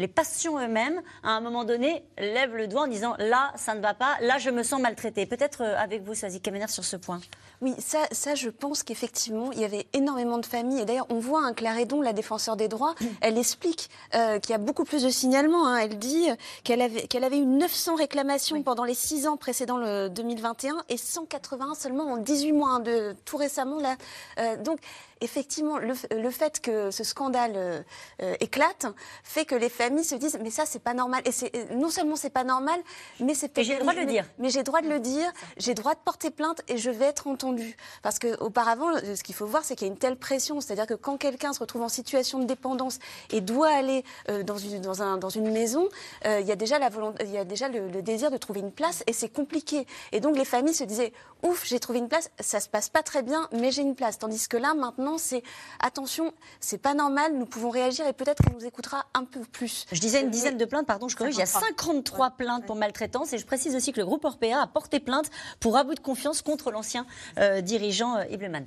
[0.00, 3.80] les patients eux-mêmes, à un moment donné, lèvent le doigt en disant là, ça ne
[3.80, 5.26] va pas, là, je me sens maltraité.
[5.26, 7.20] Peut-être euh, avec vous, Sazi Kamener, sur ce point.
[7.60, 10.80] Oui, ça, ça je pense qu'effectivement, il y avait énormément de familles.
[10.80, 14.54] Et d'ailleurs, on voit un Clarédon, la défenseur des droits, elle explique euh, qu'il y
[14.54, 15.66] a beaucoup plus de signalements.
[15.66, 15.76] Hein.
[15.76, 16.28] Elle dit
[16.64, 20.96] qu'elle avait, qu'elle avait eu 900 réclamations pendant les 6 ans précédant le 2021 et
[20.96, 23.78] 180 seulement en 18 mois, hein, de tout récemment.
[23.78, 23.96] Là.
[24.38, 24.80] Euh, donc,
[25.20, 27.82] effectivement, le, fait que ce scandale euh,
[28.22, 28.86] euh, éclate
[29.22, 31.22] fait que les familles se disent mais ça c'est pas normal.
[31.24, 32.80] Et c'est euh, non seulement c'est pas normal
[33.20, 34.24] mais c'est j'ai le droit de le dire.
[34.38, 35.30] mais j'ai le droit de le dire.
[35.56, 37.76] j'ai le droit de porter plainte et je vais être entendue.
[38.02, 40.60] Parce que auparavant ce qu'il faut voir c'est qu'il y a une telle pression.
[40.60, 42.98] C'est-à-dire que quand quelqu'un se retrouve en situation de dépendance
[43.30, 44.04] et doit aller
[44.44, 45.88] dans une dans un dans une maison
[46.24, 48.60] il y a déjà la volonté il y a déjà le, le désir de trouver
[48.60, 49.86] une place et c'est compliqué.
[50.12, 53.02] Et donc les familles se disaient ouf j'ai trouvé une place ça se passe pas
[53.02, 55.42] très bien mais j'ai une place tandis que là maintenant c'est
[55.80, 59.86] attention, c'est pas normal, nous pouvons réagir et peut-être qu'on nous écoutera un peu plus.
[59.92, 62.76] Je disais une dizaine de plaintes, pardon, je corrige, il y a 53 plaintes pour
[62.76, 66.00] maltraitance et je précise aussi que le groupe Orpea a porté plainte pour abus de
[66.00, 67.06] confiance contre l'ancien
[67.38, 68.24] euh, dirigeant euh,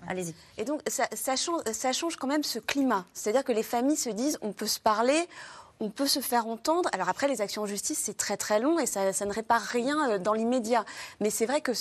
[0.08, 0.34] Allez-y.
[0.58, 4.10] Et donc ça, change, ça change quand même ce climat, c'est-à-dire que les familles se
[4.10, 5.28] disent on peut se parler,
[5.84, 6.90] on peut se faire entendre.
[6.94, 10.12] Alors après, les actions en justice, c'est très très long et ça, ne répare rien
[10.12, 10.86] euh, dans l'immédiat.
[11.20, 11.74] Mais c'est vrai que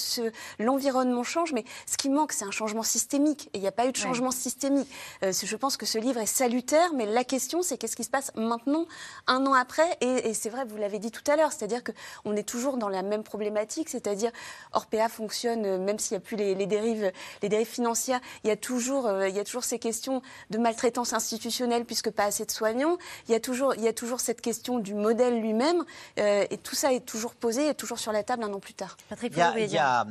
[0.59, 3.49] l'environnement change, mais ce qui manque, c'est un changement systémique.
[3.55, 4.89] Et il n'y a pas eu de changement systémique.
[5.23, 8.11] Euh, je pense que ce livre est salutaire, mais la question, c'est qu'est-ce qui se
[8.11, 8.87] passe maintenant,
[9.29, 9.97] un an après?
[10.01, 13.03] Et, c'est vrai, vous l'avez dit tout à l'heure, c'est-à-dire qu'on est toujours dans la
[13.03, 14.33] même problématique, c'est-à-dire
[14.73, 17.13] Orpea fonctionne, euh, même s'il n'y a plus les, dérives,
[17.43, 21.13] les dérives financières, il y, a toujours, il y a toujours ces questions de maltraitance
[21.13, 22.99] institutionnelle puisque pas assez de soignants.
[23.29, 25.85] Il y a toujours il y a toujours cette question du modèle lui-même,
[26.19, 28.75] euh, et tout ça est toujours posé et toujours sur la table un an plus
[28.75, 28.97] tard.
[29.09, 30.07] Patrick, a,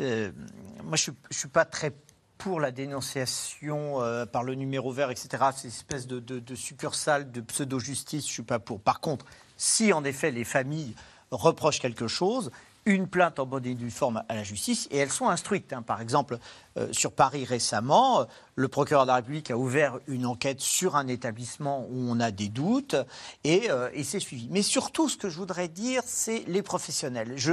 [0.00, 0.30] euh,
[0.84, 1.92] moi, je ne suis pas très
[2.38, 5.28] pour la dénonciation euh, par le numéro vert, etc.
[5.54, 8.80] Ces espèces de, de, de succursales de pseudo-justice, je ne suis pas pour.
[8.80, 9.26] Par contre,
[9.58, 10.94] si en effet les familles
[11.30, 12.50] reprochent quelque chose,
[12.86, 15.72] une plainte en bonne et due forme à la justice et elles sont instruites.
[15.72, 15.82] Hein.
[15.82, 16.38] Par exemple,
[16.76, 21.06] euh, sur Paris récemment, le procureur de la République a ouvert une enquête sur un
[21.06, 22.96] établissement où on a des doutes
[23.44, 24.48] et, euh, c'est suivi.
[24.50, 27.34] Mais surtout, ce que je voudrais dire, c'est les professionnels.
[27.36, 27.52] Je,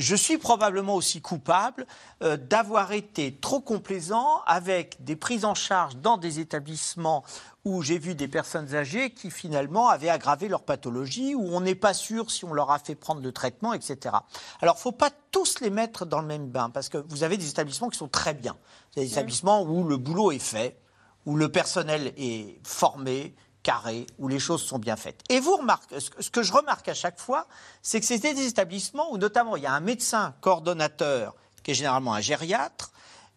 [0.00, 1.86] je suis probablement aussi coupable
[2.22, 7.22] euh, d'avoir été trop complaisant avec des prises en charge dans des établissements
[7.66, 11.74] où j'ai vu des personnes âgées qui finalement avaient aggravé leur pathologie, où on n'est
[11.74, 14.16] pas sûr si on leur a fait prendre le traitement, etc.
[14.62, 17.22] Alors, il ne faut pas tous les mettre dans le même bain, parce que vous
[17.22, 18.56] avez des établissements qui sont très bien.
[18.96, 20.78] Des établissements où le boulot est fait,
[21.26, 25.20] où le personnel est formé, carré, où les choses sont bien faites.
[25.28, 27.46] Et vous remarquez, ce que je remarque à chaque fois,
[27.82, 31.74] c'est que c'était des établissements où notamment il y a un médecin coordonnateur qui est
[31.74, 32.92] généralement un gériatre,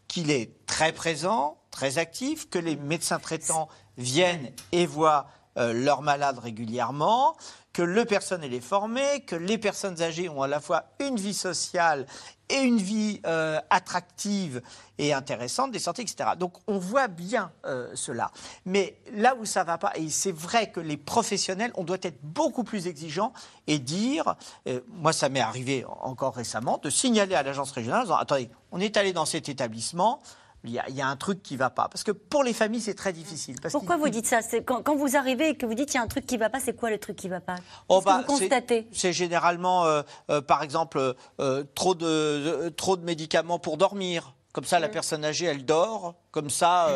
[0.08, 6.02] qu'il est très présent, très actif, que les médecins traitants viennent et voient euh, leurs
[6.02, 7.36] malades régulièrement,
[7.74, 11.34] que le personnel est formé, que les personnes âgées ont à la fois une vie
[11.34, 12.06] sociale
[12.50, 14.62] et une vie euh, attractive
[14.98, 16.32] et intéressante, des sorties, etc.
[16.38, 18.32] Donc on voit bien euh, cela.
[18.66, 22.20] Mais là où ça va pas, et c'est vrai que les professionnels, on doit être
[22.22, 23.34] beaucoup plus exigeants
[23.68, 24.36] et dire,
[24.68, 28.98] euh, moi ça m'est arrivé encore récemment, de signaler à l'agence régionale attendez, on est
[28.98, 30.22] allé dans cet établissement,
[30.66, 31.90] il y, a, un truc qui ne va pas.
[31.90, 33.56] Parce que pour les familles, c'est très difficile.
[33.70, 34.40] Pourquoi vous dites ça?
[34.66, 36.40] Quand, quand, vous arrivez et que vous dites qu'il y a un truc qui ne
[36.40, 37.56] va pas, c'est quoi le truc qui ne va pas?
[37.90, 38.88] Oh bah, vous constatez?
[38.94, 44.34] C'est généralement, euh, euh, par exemple, euh, trop, de, trop de médicaments pour dormir.
[44.54, 46.14] Comme ça, la personne âgée, elle dort.
[46.32, 46.88] Comme ça,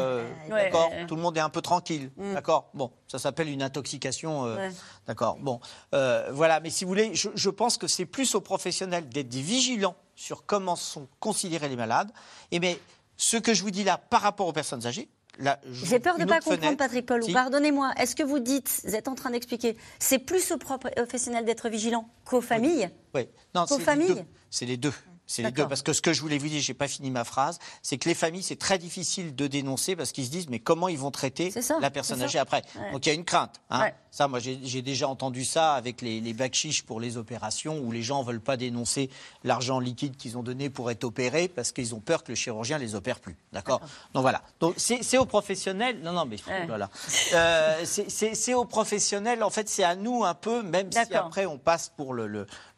[0.48, 2.12] d'accord, tout le monde est un peu tranquille.
[2.16, 2.36] Mm.
[2.36, 2.70] D'accord?
[2.76, 4.56] Bon, ça s'appelle une intoxication.
[5.08, 5.60] D'accord Bon,
[5.92, 6.60] voilà.
[6.62, 10.46] Mais si vous voulez, je, je pense que c'est plus aux professionnels d'être vigilants sur
[10.46, 12.12] comment sont considérés les malades.
[12.52, 12.80] Et mais
[13.18, 15.10] ce que je vous dis là par rapport aux personnes âgées,
[15.72, 17.22] j'ai peur de ne pas comprendre, Patrick Paul.
[17.32, 17.94] Pardonnez-moi.
[17.98, 22.10] Est-ce que vous dites, vous êtes en train d'expliquer, c'est plus aux professionnels d'être vigilants
[22.26, 23.28] qu'aux familles Oui.
[23.54, 24.94] Non, qu'aux familles C'est les deux.
[25.28, 25.68] C'est les deux.
[25.68, 28.08] Parce que ce que je voulais vous dire, j'ai pas fini ma phrase, c'est que
[28.08, 31.12] les familles, c'est très difficile de dénoncer parce qu'ils se disent, mais comment ils vont
[31.12, 32.64] traiter la personne âgée après?
[32.94, 33.62] Donc il y a une crainte.
[33.70, 33.90] Hein.
[34.18, 38.02] Ça, moi, j'ai déjà entendu ça avec les, les chiches pour les opérations où les
[38.02, 39.12] gens veulent pas dénoncer
[39.44, 42.80] l'argent liquide qu'ils ont donné pour être opérés parce qu'ils ont peur que le chirurgien
[42.80, 43.36] les opère plus.
[43.54, 43.80] D'accord?
[44.16, 44.42] Donc voilà.
[44.60, 46.00] Donc c'est aux professionnels.
[46.02, 46.90] Non, non, mais voilà.
[47.36, 49.44] Euh, c'est aux professionnels.
[49.44, 52.16] En fait, c'est à nous un peu, même si après on passe pour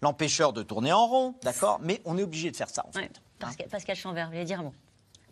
[0.02, 1.36] l'empêcheur le, de tourner en rond.
[1.43, 1.80] D'accord?
[1.82, 3.21] Mais on est obligé de faire ça, en fait.
[3.71, 4.73] Pascal Chanvert, vous voulez dire un mot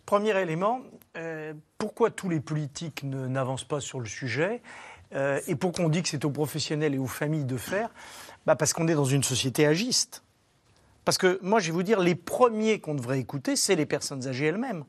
[0.06, 0.80] Premier élément,
[1.18, 4.62] euh, pourquoi tous les politiques n'avancent pas sur le sujet?
[5.14, 7.90] Euh, Et pourquoi on dit que c'est aux professionnels et aux familles de faire
[8.46, 10.22] bah Parce qu'on est dans une société agiste.
[11.04, 14.26] Parce que moi, je vais vous dire, les premiers qu'on devrait écouter, c'est les personnes
[14.26, 14.84] âgées elles-mêmes.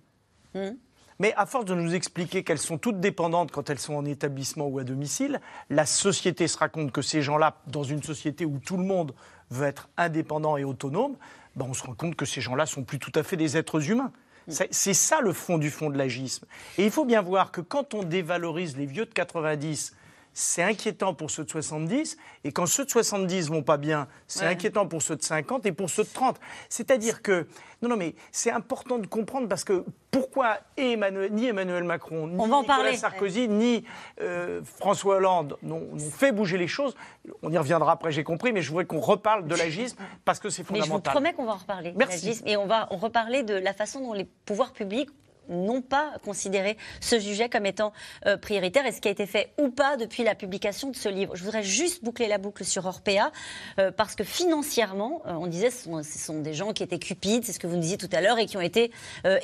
[0.53, 0.71] Mmh.
[1.19, 4.67] Mais à force de nous expliquer qu'elles sont toutes dépendantes quand elles sont en établissement
[4.67, 8.77] ou à domicile, la société se raconte que ces gens-là, dans une société où tout
[8.77, 9.13] le monde
[9.49, 11.17] veut être indépendant et autonome,
[11.57, 13.91] ben, on se rend compte que ces gens-là sont plus tout à fait des êtres
[13.91, 14.13] humains.
[14.47, 16.45] C'est ça le fond du fond de l'agisme.
[16.77, 19.95] Et il faut bien voir que quand on dévalorise les vieux de 90
[20.39, 24.45] c'est inquiétant pour ceux de 70, et quand ceux de 70 vont pas bien, c'est
[24.45, 26.39] inquiétant pour ceux de 50 et pour ceux de 30.
[26.69, 27.45] C'est-à-dire que,
[27.81, 32.35] non, non, mais c'est important de comprendre parce que pourquoi Emmanuel, ni Emmanuel Macron, ni
[32.35, 33.83] Nicolas Sarkozy, ni
[34.21, 36.95] euh, François Hollande n'ont fait bouger les choses.
[37.43, 40.49] On y reviendra après, j'ai compris, mais je voudrais qu'on reparle de l'agisme parce que
[40.49, 40.89] c'est fondamental.
[40.89, 41.93] Mais je vous promets qu'on va en reparler.
[41.97, 42.41] Merci.
[42.45, 45.09] Et on va reparler de la façon dont les pouvoirs publics
[45.49, 47.93] n'ont pas considéré ce sujet comme étant
[48.25, 51.09] euh, prioritaire et ce qui a été fait ou pas depuis la publication de ce
[51.09, 51.35] livre?
[51.35, 53.31] Je voudrais juste boucler la boucle sur Orpea
[53.79, 56.99] euh, parce que financièrement, euh, on disait ce sont, ce sont, des gens qui étaient
[56.99, 58.91] cupides, c'est ce que vous nous disiez tout à l'heure, et qui ont été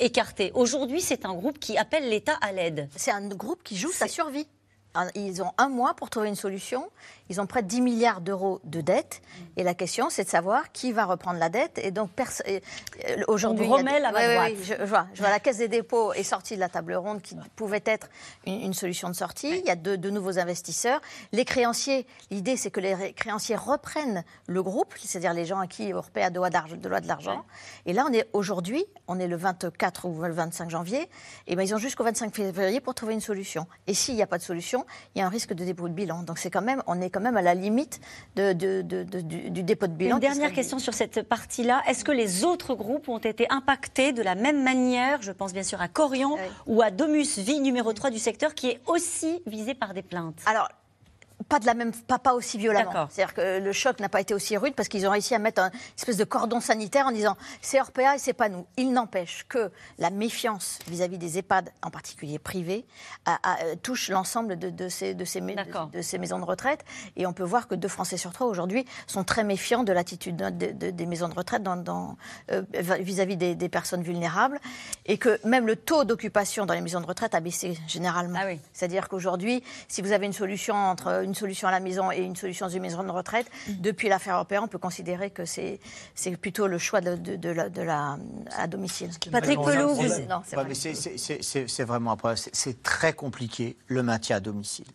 [0.00, 0.50] écartés.
[0.54, 2.88] Aujourd'hui, c'est un groupe qui appelle l'État à l'aide.
[2.96, 4.46] C'est un groupe qui joue sa survie.
[5.14, 6.90] Ils ont un mois pour trouver une solution.
[7.28, 9.20] Ils ont près de 10 milliards d'euros de dettes.
[9.56, 11.78] Et la question, c'est de savoir qui va reprendre la dette.
[11.82, 12.60] Et donc, euh,
[13.26, 13.66] aujourd'hui.
[13.68, 14.52] On remet la droite.
[14.62, 17.36] je, vois, je, vois, La Caisse des dépôts est sortie de la table ronde qui
[17.56, 18.08] pouvait être
[18.46, 19.58] une, solution de sortie.
[19.58, 21.00] Il y a de, de, nouveaux investisseurs.
[21.32, 25.92] Les créanciers, l'idée, c'est que les créanciers reprennent le groupe, c'est-à-dire les gens à qui
[25.92, 27.44] Orpea doit, doit de l'argent.
[27.86, 31.08] Et là, on est aujourd'hui, on est le 24 ou le 25 janvier.
[31.46, 33.66] Et ben, ils ont jusqu'au 25 février pour trouver une solution.
[33.86, 35.94] Et s'il n'y a pas de solution, il y a un risque de dépôt de
[35.94, 36.22] bilan.
[36.22, 38.00] Donc, c'est quand même, on est quand même à la limite
[38.36, 40.16] de, du, dépôt de bilan.
[40.16, 41.82] Une dernière question sur cette partie-là.
[41.86, 45.62] Est-ce que les autres groupes ont été impactés de la même manière Je pense bien
[45.62, 49.74] sûr à Corian ou à Domus Vie numéro 3 du secteur qui est aussi visé
[49.74, 50.40] par des plaintes?
[50.46, 50.68] Alors,
[51.48, 53.08] pas de la même, pas, pas aussi violemment.
[53.10, 55.62] C'est-à-dire que le choc n'a pas été aussi rude parce qu'ils ont réussi à mettre
[55.62, 58.66] un espèce de cordon sanitaire en disant c'est Orpea et c'est pas nous.
[58.76, 62.84] Il n'empêche que la méfiance vis-à-vis des EHPAD, en particulier privés,
[63.82, 66.84] touche l'ensemble de, ces, de, ces, de, ces, maisons de retraite.
[67.16, 70.36] Et on peut voir que deux Français sur trois aujourd'hui sont très méfiants de l'attitude
[70.36, 72.16] des maisons de retraite dans,
[72.50, 72.62] euh,
[73.00, 74.60] vis-à-vis des, personnes vulnérables.
[75.06, 78.38] Et que même le taux d'occupation dans les maisons de retraite a baissé généralement.
[78.40, 82.18] Ah C'est-à-dire qu'aujourd'hui, si vous avez une solution entre une solution à la maison et
[82.18, 83.46] une solution une maison de retraite.
[83.68, 83.72] Mm.
[83.80, 85.80] Depuis l'affaire européenne, on peut considérer que c'est
[86.40, 88.18] plutôt le choix de, de, la, de la,
[88.56, 89.10] à domicile.
[89.30, 89.96] Patrick Pelou,
[91.16, 92.38] c'est vraiment un problème.
[92.52, 94.86] C'est très compliqué le maintien à domicile.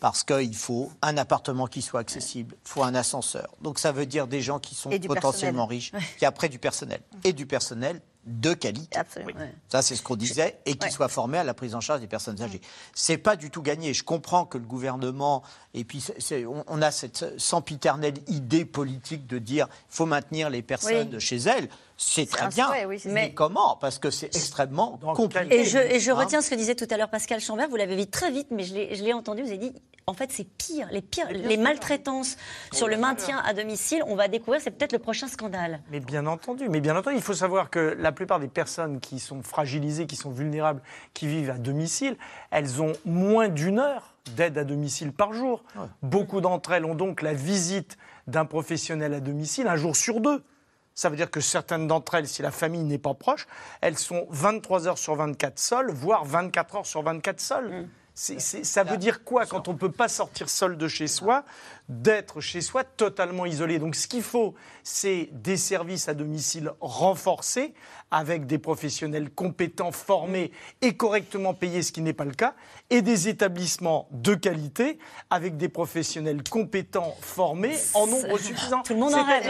[0.00, 3.54] Parce qu'il faut un appartement qui soit accessible, il faut un ascenseur.
[3.62, 7.00] Donc ça veut dire des gens qui sont potentiellement riches, qui après du personnel.
[7.24, 8.98] Et du personnel de qualité.
[9.68, 12.06] Ça, c'est ce qu'on disait, et qui soit formé à la prise en charge des
[12.06, 12.60] personnes âgées.
[12.94, 13.94] C'est pas du tout gagné.
[13.94, 15.42] Je comprends que le gouvernement,
[15.74, 16.04] et puis
[16.66, 21.68] on, a cette sempiternelle idée politique de dire faut maintenir les personnes chez elles.
[22.00, 22.70] C'est très bien.
[23.06, 25.60] mais comment Parce que c'est extrêmement compliqué.
[25.60, 27.76] Et je, et je hein retiens ce que disait tout à l'heure Pascal Chambert, vous
[27.76, 29.72] l'avez dit très vite, mais je l'ai entendu, vous avez dit,
[30.06, 30.86] en fait, c'est pire.
[30.92, 32.36] Les, pires, les maltraitances
[32.72, 35.80] sur le maintien à domicile, on va découvrir, c'est peut-être le prochain scandale.
[35.90, 39.18] Mais bien entendu, mais bien entendu, il faut savoir que la plupart des personnes qui
[39.18, 40.82] sont fragilisées, qui sont vulnérables,
[41.14, 42.16] qui vivent à domicile,
[42.52, 45.64] elles ont moins d'une heure d'aide à domicile par jour.
[46.02, 50.44] Beaucoup d'entre elles ont donc la visite d'un professionnel à domicile un jour sur deux.
[50.98, 53.46] Ça veut dire que certaines d'entre elles, si la famille n'est pas proche,
[53.82, 57.86] elles sont 23 heures sur 24 seules, voire 24 heures sur 24 seules.
[58.16, 58.38] Mmh.
[58.40, 61.44] ça veut dire quoi quand on ne peut pas sortir seul de chez soi
[61.88, 63.78] D'être chez soi totalement isolé?
[63.78, 67.74] Donc ce qu'il faut, c'est des services à domicile renforcés
[68.10, 72.54] avec des professionnels compétents, formés et correctement payés, ce qui n'est pas le cas,
[72.90, 74.98] et des établissements de qualité
[75.30, 78.82] avec des professionnels compétents, formés en nombre suffisant.
[78.82, 79.44] Tout le monde en rêve.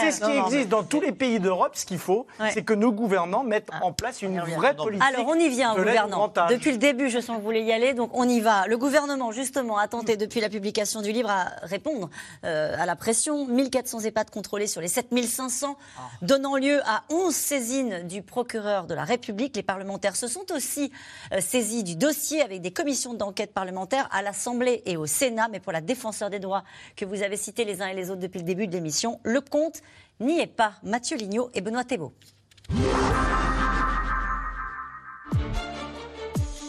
[0.00, 1.72] C'est ce qui existe dans tous les pays d'Europe.
[1.74, 5.06] Ce qu'il faut, c'est que nos gouvernants mettent en place une vraie politique.
[5.06, 6.32] Alors on y vient, gouvernant.
[6.50, 8.66] Depuis le début, je sens que vous voulez y aller, donc on y va.
[8.66, 12.10] Le gouvernement, justement, a tenté depuis la publication du livre à répondre
[12.44, 13.46] euh, à la pression.
[13.46, 16.00] 1400 EHPAD contrôlés sur les 7500, ah.
[16.22, 19.54] donnant lieu à 11 saisine du procureur de la République.
[19.54, 20.90] Les parlementaires se sont aussi
[21.32, 25.46] euh, saisis du dossier avec des commissions d'enquête parlementaires à l'Assemblée et au Sénat.
[25.48, 26.64] Mais pour la défenseur des droits
[26.96, 29.40] que vous avez cité les uns et les autres depuis le début de l'émission, le
[29.40, 29.80] compte
[30.18, 30.72] n'y est pas.
[30.82, 32.12] Mathieu Lignot et Benoît Thébault.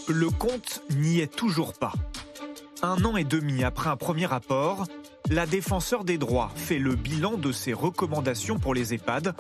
[0.08, 1.94] Le compte n'y est toujours pas.
[2.84, 4.86] Un an et demi après un premier rapport,
[5.32, 9.34] la défenseur des droits fait le bilan de ses recommandations pour les EHPAD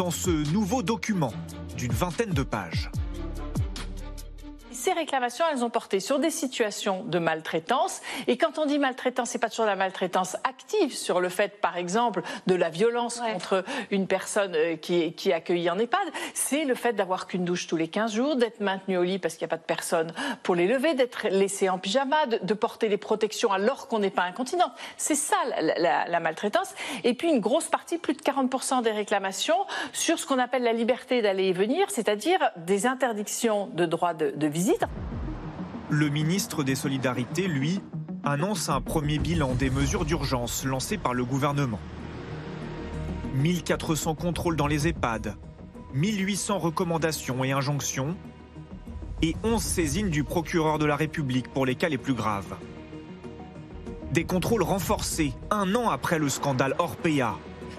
[0.00, 1.34] dans ce nouveau document
[1.76, 2.90] d'une vingtaine de pages
[4.80, 8.00] ces réclamations, elles ont porté sur des situations de maltraitance.
[8.26, 11.76] Et quand on dit maltraitance, c'est pas toujours la maltraitance active, sur le fait, par
[11.76, 16.00] exemple, de la violence contre une personne euh, qui est, qui est accueillie en EHPAD.
[16.32, 19.34] C'est le fait d'avoir qu'une douche tous les 15 jours, d'être maintenu au lit parce
[19.34, 20.12] qu'il n'y a pas de personne
[20.42, 24.22] pour les lever, d'être laissé en pyjama, de, porter des protections alors qu'on n'est pas
[24.22, 24.72] incontinent.
[24.96, 26.74] C'est ça la, la, maltraitance.
[27.04, 29.58] Et puis une grosse partie, plus de 40% des réclamations
[29.92, 34.30] sur ce qu'on appelle la liberté d'aller et venir, c'est-à-dire des interdictions de droit de,
[34.34, 34.69] de visite
[35.90, 37.80] le ministre des Solidarités, lui,
[38.22, 41.80] annonce un premier bilan des mesures d'urgence lancées par le gouvernement.
[43.34, 45.34] 1400 contrôles dans les EHPAD,
[45.94, 48.16] 1800 recommandations et injonctions,
[49.22, 52.56] et 11 saisines du procureur de la République pour les cas les plus graves.
[54.12, 57.36] Des contrôles renforcés un an après le scandale Orpea,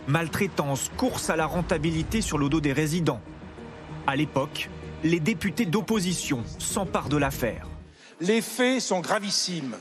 [0.08, 3.22] maltraitance, course à la rentabilité sur le dos des résidents.
[4.06, 4.70] À l'époque,
[5.04, 7.68] les députés d'opposition s'emparent de l'affaire.
[8.20, 9.76] Les faits sont gravissimes.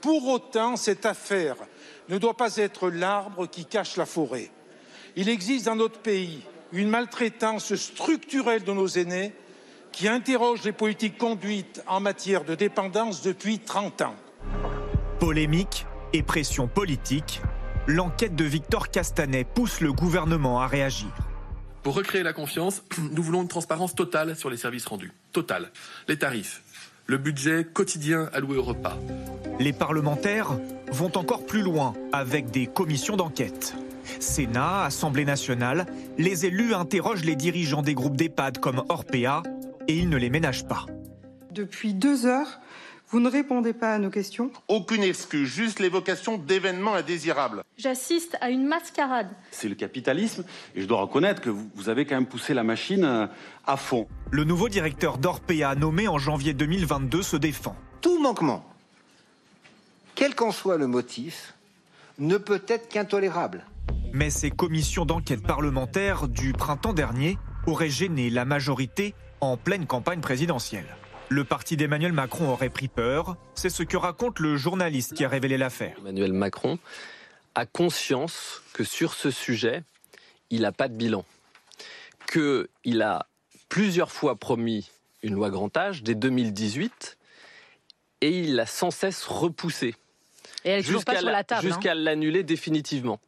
[0.00, 1.56] Pour autant, cette affaire
[2.08, 4.50] ne doit pas être l'arbre qui cache la forêt.
[5.16, 9.32] Il existe dans notre pays une maltraitance structurelle de nos aînés
[9.90, 14.16] qui interroge les politiques conduites en matière de dépendance depuis 30 ans.
[15.18, 17.40] Polémique et pression politique,
[17.86, 21.08] l'enquête de Victor Castanet pousse le gouvernement à réagir.
[21.82, 25.12] Pour recréer la confiance, nous voulons une transparence totale sur les services rendus.
[25.32, 25.70] Totale.
[26.08, 26.62] Les tarifs,
[27.06, 28.98] le budget quotidien alloué au repas.
[29.58, 30.58] Les parlementaires
[30.90, 33.74] vont encore plus loin avec des commissions d'enquête.
[34.20, 35.86] Sénat, Assemblée nationale,
[36.16, 39.42] les élus interrogent les dirigeants des groupes d'EHPAD comme Orpea
[39.86, 40.86] et ils ne les ménagent pas.
[41.52, 42.60] Depuis deux heures,
[43.10, 44.50] vous ne répondez pas à nos questions.
[44.68, 47.64] Aucune excuse, juste l'évocation d'événements indésirables.
[47.78, 49.30] J'assiste à une mascarade.
[49.50, 50.44] C'est le capitalisme
[50.74, 53.26] et je dois reconnaître que vous avez quand même poussé la machine euh,
[53.66, 54.06] à fond.
[54.30, 57.76] Le nouveau directeur d'Orpea nommé en janvier 2022 se défend.
[58.00, 58.64] Tout manquement,
[60.14, 61.54] quel qu'en soit le motif,
[62.18, 63.64] ne peut être qu'intolérable.
[64.12, 70.20] Mais ces commissions d'enquête parlementaire du printemps dernier auraient gêné la majorité en pleine campagne
[70.20, 70.96] présidentielle.
[71.30, 73.36] Le parti d'Emmanuel Macron aurait pris peur.
[73.54, 75.96] C'est ce que raconte le journaliste qui a révélé l'affaire.
[75.98, 76.78] Emmanuel Macron
[77.54, 79.82] a conscience que sur ce sujet,
[80.50, 81.26] il n'a pas de bilan.
[82.32, 83.26] Qu'il a
[83.68, 84.90] plusieurs fois promis
[85.22, 87.18] une loi grand âge dès 2018
[88.22, 89.94] et il l'a sans cesse repoussé.
[90.64, 91.66] Et elle jusqu'à la table.
[91.66, 91.68] Hein.
[91.68, 93.20] Jusqu'à l'annuler définitivement.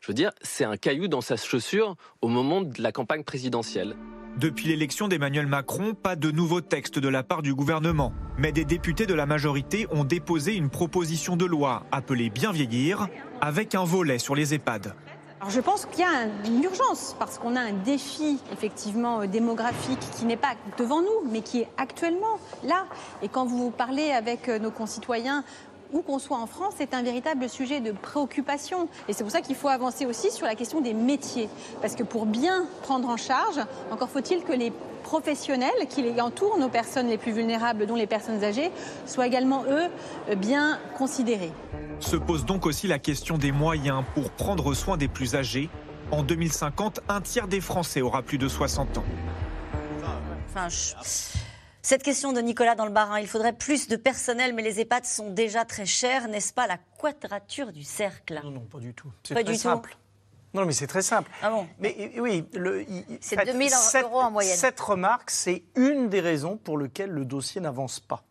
[0.00, 3.96] Je veux dire, c'est un caillou dans sa chaussure au moment de la campagne présidentielle.
[4.36, 8.12] Depuis l'élection d'Emmanuel Macron, pas de nouveaux textes de la part du gouvernement.
[8.36, 13.06] Mais des députés de la majorité ont déposé une proposition de loi appelée Bien vieillir,
[13.40, 14.92] avec un volet sur les EHPAD.
[15.40, 19.26] Alors je pense qu'il y a une urgence parce qu'on a un défi effectivement euh,
[19.26, 22.86] démographique qui n'est pas devant nous mais qui est actuellement là.
[23.20, 25.44] Et quand vous parlez avec euh, nos concitoyens
[25.92, 28.88] où qu'on soit en France, c'est un véritable sujet de préoccupation.
[29.08, 31.48] Et c'est pour ça qu'il faut avancer aussi sur la question des métiers.
[31.80, 36.58] Parce que pour bien prendre en charge, encore faut-il que les professionnels qui les entourent,
[36.58, 38.70] nos personnes les plus vulnérables, dont les personnes âgées,
[39.06, 41.52] soient également, eux, bien considérés.
[42.00, 45.68] Se pose donc aussi la question des moyens pour prendre soin des plus âgés.
[46.10, 49.04] En 2050, un tiers des Français aura plus de 60 ans.
[50.48, 50.68] Enfin,
[51.86, 55.04] Cette question de Nicolas dans le Barin, il faudrait plus de personnel, mais les EHPAD
[55.04, 58.40] sont déjà très chers, n'est-ce pas la quadrature du cercle?
[58.42, 59.12] Non, non, pas du tout.
[59.22, 59.58] C'est très du tout.
[59.58, 59.94] simple.
[60.54, 61.30] Non, mais c'est très simple.
[61.42, 61.66] Ah bon?
[61.80, 64.56] Mais oui, le- il- il- C'est faites 2000 cette- euros en moyenne.
[64.56, 68.22] Cette remarque, c'est une des raisons pour lesquelles le dossier n'avance pas.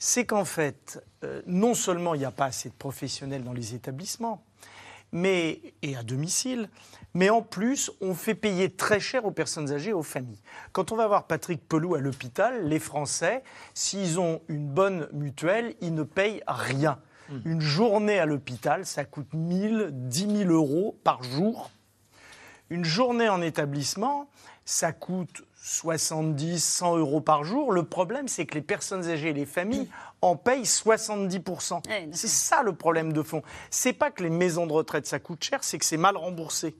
[0.00, 3.74] C'est qu'en fait, euh, non seulement il n'y a pas assez de professionnels dans les
[3.76, 4.42] établissements,
[5.12, 6.68] mais, et à domicile,
[7.14, 10.40] mais en plus, on fait payer très cher aux personnes âgées et aux familles.
[10.72, 13.42] Quand on va voir Patrick Pelou à l'hôpital, les Français,
[13.74, 16.98] s'ils ont une bonne mutuelle, ils ne payent rien.
[17.46, 21.70] Une journée à l'hôpital, ça coûte 1000, 10 000 euros par jour.
[22.68, 24.28] Une journée en établissement,
[24.66, 27.70] ça coûte 70, 100 euros par jour.
[27.70, 29.88] Le problème, c'est que les personnes âgées et les familles
[30.20, 31.80] en payent 70%.
[32.12, 33.42] c'est ça le problème de fond.
[33.70, 36.74] C'est pas que les maisons de retraite, ça coûte cher, c'est que c'est mal remboursé.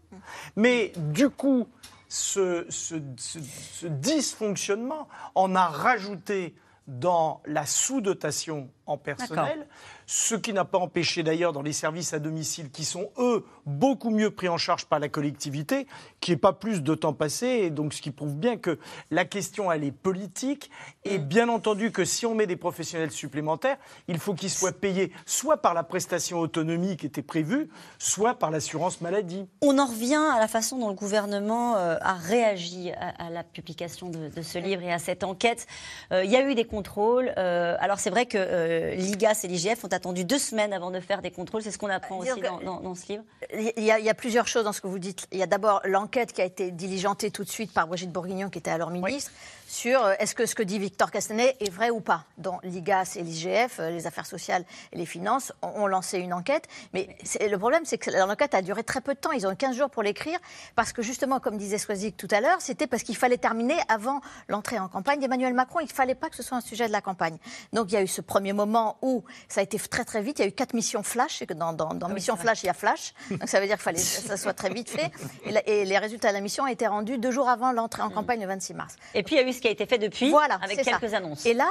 [0.56, 1.68] Mais du coup,
[2.08, 3.38] ce, ce- ce-
[3.72, 6.54] ce dysfonctionnement en a rajouté
[6.88, 9.68] dans la sous-dotation en personnel,
[10.14, 14.10] ce qui n'a pas empêché d'ailleurs dans les services à domicile qui sont eux beaucoup
[14.10, 15.86] mieux pris en charge par la collectivité,
[16.20, 18.78] qui n'est pas plus de temps passé, et donc ce qui prouve bien que
[19.10, 20.70] la question elle est politique,
[21.04, 25.12] et bien entendu que si on met des professionnels supplémentaires, il faut qu'ils soient payés
[25.24, 29.46] soit par la prestation autonomie qui était prévue, soit par l'assurance maladie.
[29.62, 34.10] On en revient à la façon dont le gouvernement euh, a réagi à, la publication
[34.10, 35.66] de, ce livre et à cette enquête.
[36.12, 37.32] Euh, il y a eu des contrôles.
[37.38, 41.22] euh, alors c'est vrai que l'IGAS et l'IGF ont attendu deux semaines avant de faire
[41.22, 41.62] des contrôles.
[41.62, 43.22] C'est ce qu'on apprend aussi Disons que- dans, dans- dans ce livre.
[43.54, 45.28] Il y, a, il y a plusieurs choses dans ce que vous dites.
[45.30, 48.50] Il y a d'abord l'enquête qui a été diligentée tout de suite par Brigitte Bourguignon,
[48.50, 49.30] qui était alors ministre,
[49.68, 52.24] sur euh, est-ce que ce que dit Victor Castanet est vrai ou pas.
[52.36, 56.32] Dont l'IGAS et l'IGF, euh, les affaires sociales et les finances, ont, ont lancé une
[56.34, 56.66] enquête.
[56.94, 57.08] Mais
[57.40, 59.30] le problème, c'est que l'enquête a duré très peu de temps.
[59.32, 60.38] Ils ont eu 15 jours pour l'écrire,
[60.74, 64.20] parce que justement, comme disait Swazik tout à l'heure, c'était parce qu'il fallait terminer avant
[64.48, 65.80] l'entrée en campagne d'Emmanuel Macron.
[65.80, 67.36] Il ne fallait pas que ce soit un sujet de la campagne.
[67.72, 70.38] Donc il y a eu ce premier moment où ça a été très très vite.
[70.38, 71.42] Il y a eu quatre missions flash.
[71.42, 73.14] Et que dans, dans, dans Mission Flash, il y a flash.
[73.30, 75.10] Donc ça veut dire qu'il fallait que ça soit très vite fait.
[75.44, 78.02] Et, la- et les résultats de la mission ont été rendus deux jours avant l'entrée
[78.02, 78.96] en campagne le 26 mars.
[79.14, 80.98] Et puis il y a eu ce qui a été fait depuis, Voilà, avec ça.
[80.98, 81.46] quelques annonces.
[81.46, 81.70] Et là,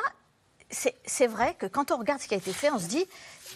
[0.69, 3.05] c'est c'est vrai que quand on regarde ce qui a été fait, on se dit,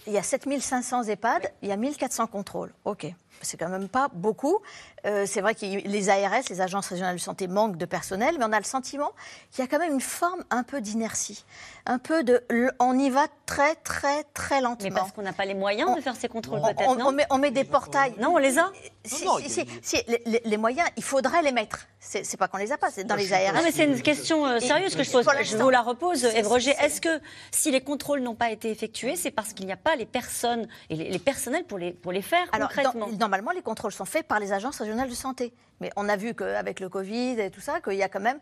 [0.08, 2.74] il y a 7500 EHPAD, il y a 1400 contrôles.
[2.84, 3.06] OK.
[3.46, 4.58] C'est quand même pas beaucoup.
[5.06, 8.46] Euh, c'est vrai que les ARS, les agences régionales de santé, manquent de personnel, mais
[8.46, 9.12] on a le sentiment
[9.52, 11.46] qu'il y a quand même une forme un peu d'inertie.
[11.86, 12.44] Un peu de.
[12.80, 14.90] On y va très, très, très lentement.
[14.90, 17.08] Mais parce qu'on n'a pas les moyens de faire ces contrôles, On, peut-être, on- non
[17.08, 18.16] on met, on met des portails.
[18.20, 18.72] Non, on les a
[19.06, 19.98] Si, Non, si, a- si, si,
[20.46, 21.86] les, moyens, il faudrait les mettre.
[22.00, 23.54] C'est pas qu'on les a pas, c'est dans les ARS.
[23.54, 25.26] Non, mais c'est une question euh, Et- sérieuse que je pose.
[25.44, 26.74] Je vous la repose, Ève Roger.
[26.82, 27.22] Est-ce que
[27.52, 30.68] si les contrôles n'ont pas été effectués, c'est parce qu'il n'y a pas les personnes
[30.90, 33.08] et les, les personnels pour les, pour les faire Alors, concrètement?
[33.12, 35.54] dans- normalement, les contrôles sont faits par les agences régionales de santé.
[35.82, 38.40] Mais on a vu qu'avec le Covid et tout ça, qu'il y a quand même.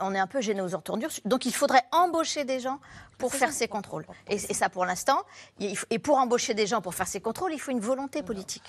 [0.00, 1.10] on est un peu gêné aux entournures.
[1.26, 2.80] Donc, il faudrait embaucher des gens
[3.18, 4.06] pour faire ces contrôles.
[4.30, 5.20] Et, et ça, pour l'instant,
[5.60, 8.62] et pour embaucher des gens pour faire ces contrôles, il faut une volonté politique.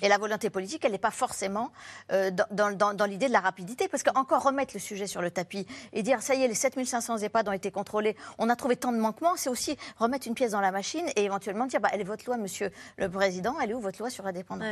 [0.00, 1.72] Et la volonté politique, elle n'est pas forcément
[2.12, 3.88] euh, dans, dans- dans- dans l'idée de la rapidité.
[3.88, 7.18] Parce qu'encore remettre le sujet sur le tapis et dire, ça y est, les 7500
[7.18, 10.52] EHPAD ont été contrôlés, on a trouvé tant de manquements, c'est aussi remettre une pièce
[10.52, 13.72] dans la machine et éventuellement dire, bah, elle est votre loi, monsieur le président, elle
[13.72, 14.68] est où votre loi sur la dépendance?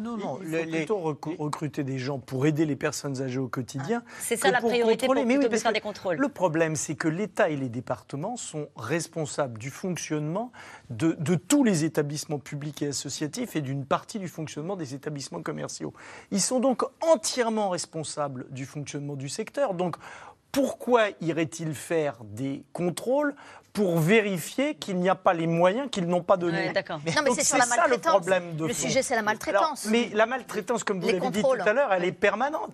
[0.00, 3.38] Non, non, il faut les- plutôt recru- recruter des gens pour aider les personnes âgées
[3.38, 4.02] au quotidien.
[4.18, 5.20] C'est ça la pour priorité contrôler.
[5.20, 6.16] pour- Mais oui, de faire des contrôles.
[6.16, 10.52] Le problème, c'est que l'État et les départements sont responsables du fonctionnement
[10.88, 15.42] de, de tous les établissements publics et associatifs et d'une partie du fonctionnement des établissements
[15.42, 15.92] commerciaux.
[16.30, 19.74] Ils sont donc entièrement responsables du fonctionnement du secteur.
[19.74, 19.96] Donc,
[20.52, 23.34] pourquoi irait-il faire des contrôles
[23.72, 27.00] pour vérifier qu'il n'y a pas les moyens qu'ils n'ont pas donnés Ouais, d'accord.
[27.04, 28.10] Mais Non, mais donc c'est sur la ça le maltraitance.
[28.12, 28.82] problème de Le fond.
[28.88, 29.86] sujet, c'est la maltraitance.
[29.86, 32.72] Alors, mais la maltraitance, comme vous l'avez dit tout à l'heure, elle est permanente.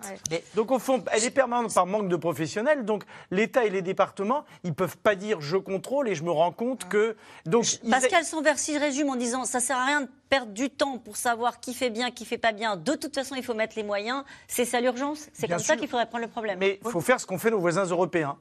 [0.55, 2.83] Donc au fond, elle est permanente par manque de professionnels.
[2.85, 6.51] Donc l'État et les départements, ils peuvent pas dire je contrôle et je me rends
[6.51, 10.51] compte que donc ils- Pascal je résume en disant ça sert à rien de perdre
[10.51, 12.75] du temps pour savoir qui fait bien, qui fait pas bien.
[12.75, 14.23] De toute façon, il faut mettre les moyens.
[14.47, 15.27] C'est ça l'urgence?
[15.33, 16.57] C'est comme ça qu'il faudrait prendre le problème.
[16.59, 18.37] Mais il faut faire ce qu'ont fait nos voisins européens.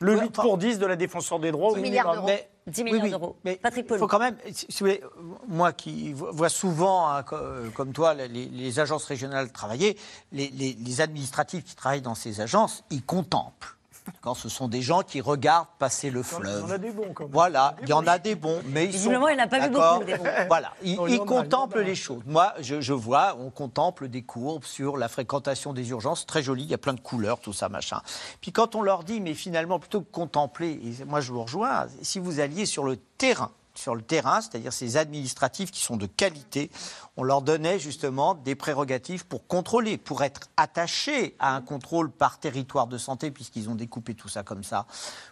[0.00, 1.90] Le 8 pour 10 de la défenseur des droits au 10 minimum.
[2.04, 2.26] milliards d'euros.
[2.26, 3.36] Mais- 10 milliards oui, oui, d'euros.
[3.44, 5.00] Mais Patrick il faut quand même, si si vous voulez,
[5.46, 7.36] moi qui vo- vois souvent, hein, co-
[7.74, 9.96] comme toi, les, les agences régionales travailler,
[10.32, 13.75] les, les- les administratifs qui travaillent dans ces agences, ils contemplent.
[14.20, 16.72] Quand ce sont des gens qui regardent passer le Il y en fleuve.
[16.72, 17.32] a des bons, quand même.
[17.32, 18.98] Voilà, il y en a des bons, mais ils sont.
[18.98, 20.24] Visiblement, il n'a pas vu beaucoup, des bons.
[20.48, 22.22] Voilà, ils, contemplent les choses.
[22.26, 26.62] Moi, je, je vois, on contemple des courbes sur la fréquentation des urgences, très joli,
[26.62, 28.00] il y a plein de couleurs, tout ça, machin.
[28.40, 31.86] Puis quand on leur dit, mais finalement, plutôt que contempler, et moi je vous rejoins,
[32.02, 36.06] si vous alliez sur le terrain, sur le terrain, c'est-à-dire ces administratifs qui sont de
[36.06, 36.70] qualité,
[37.16, 42.38] on leur donnait justement des prérogatives pour contrôler, pour être attachés à un contrôle par
[42.38, 44.86] territoire de santé, puisqu'ils ont découpé tout ça comme ça,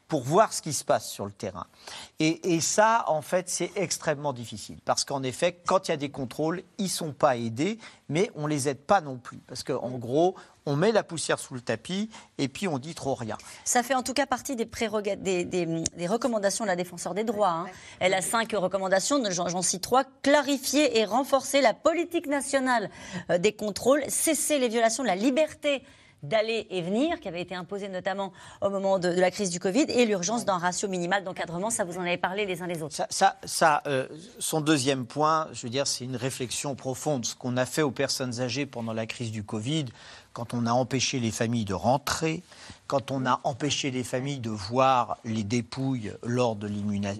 [0.08, 1.66] pour voir ce qui se passe sur le terrain.
[2.20, 6.10] Et, ça, en fait, c'est extrêmement difficile, parce qu'en effet, quand il y a des
[6.10, 7.78] contrôles, ils sont pas aidés,
[8.08, 10.36] mais on les aide pas non plus, parce qu'en gros,
[10.66, 12.08] on met la poussière sous le tapis
[12.38, 13.36] et puis on dit trop rien.
[13.64, 17.14] Ça fait en tout cas partie des, préroga- des, des- des recommandations de la défenseur
[17.14, 17.50] des droits.
[17.50, 17.66] hein.
[18.00, 20.04] Elle a cinq recommandations, j'en cite trois.
[20.22, 22.90] Clarifier et renforcer la politique nationale
[23.30, 25.82] euh, des contrôles, cesser les violations de la liberté
[26.22, 29.60] d'aller et venir, qui avait été imposée notamment au moment de, de la crise du
[29.60, 31.68] Covid, et l'urgence d'un ratio minimal d'encadrement.
[31.68, 32.94] Ça, vous en avez parlé les uns les autres.
[32.94, 34.08] Ça, ça, ça, euh,
[34.38, 37.26] son deuxième point, je veux dire, c'est une réflexion profonde.
[37.26, 39.84] Ce qu'on a fait aux personnes âgées pendant la crise du Covid,
[40.34, 42.42] quand on a empêché les familles de rentrer,
[42.86, 46.68] quand on a empêché les familles de voir les dépouilles lors de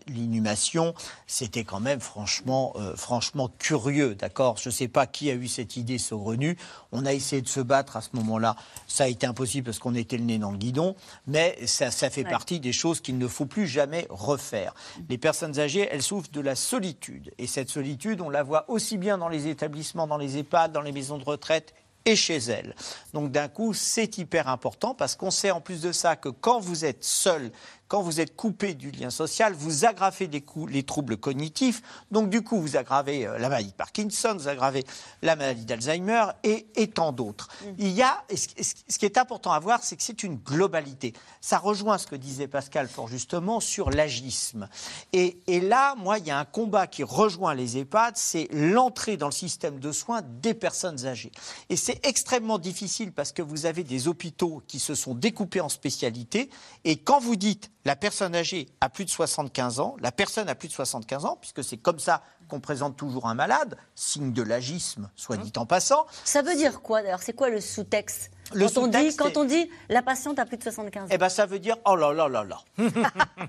[0.08, 0.94] l'inhumation,
[1.26, 4.56] c'était quand même franchement, euh, franchement curieux, d'accord?
[4.58, 6.58] Je ne sais pas qui a eu cette idée saugrenue.
[6.92, 8.56] On a essayé de se battre à ce moment-là.
[8.88, 10.96] Ça a été impossible parce qu'on était le nez dans le guidon,
[11.26, 12.30] mais ça, ça fait Ouais.
[12.30, 14.74] partie des choses qu'il ne faut plus jamais refaire.
[15.08, 17.32] Les personnes âgées, elles souffrent de la solitude.
[17.38, 20.82] Et cette solitude, on la voit aussi bien dans les établissements, dans les EHPAD, dans
[20.82, 21.74] les maisons de retraite
[22.05, 22.74] et chez elles.
[23.12, 26.61] Donc d'un coup, c'est hyper important parce qu'on sait en plus de ça que quand
[26.61, 27.50] vous êtes seul,
[27.95, 31.80] quand vous êtes coupé du lien social, vous aggravez les, troubles cognitifs.
[32.11, 34.84] Donc du coup, vous aggravez euh, la maladie de Parkinson, vous aggravez
[35.22, 37.47] la maladie d'Alzheimer et, et tant d'autres.
[37.78, 41.12] Il y a, ce, qui est important à voir, c'est que c'est une globalité.
[41.40, 44.68] Ça rejoint ce que disait Pascal fort justement sur l'agisme.
[45.12, 49.16] Et, et là, moi, il y a un combat qui rejoint les EHPAD, c'est l'entrée
[49.16, 51.30] dans le système de soins des personnes âgées.
[51.68, 55.68] Et c'est extrêmement difficile parce que vous avez des hôpitaux qui se sont découpés en
[55.68, 56.51] spécialités.
[56.82, 60.55] Et quand vous dites la personne âgée a plus de 75 ans, la personne a
[60.55, 64.43] plus de 75 ans, puisque c'est comme ça qu'on présente toujours un malade, signe de
[64.43, 66.07] l'agisme, soit dit en passant.
[66.24, 67.22] Ça veut dire quoi d'ailleurs?
[67.22, 68.30] C'est quoi le sous-texte?
[68.53, 71.07] Le quand, on dit, quand on dit la patiente a plus de 75 ans.
[71.11, 72.61] Eh ben, ça veut dire oh là là là là.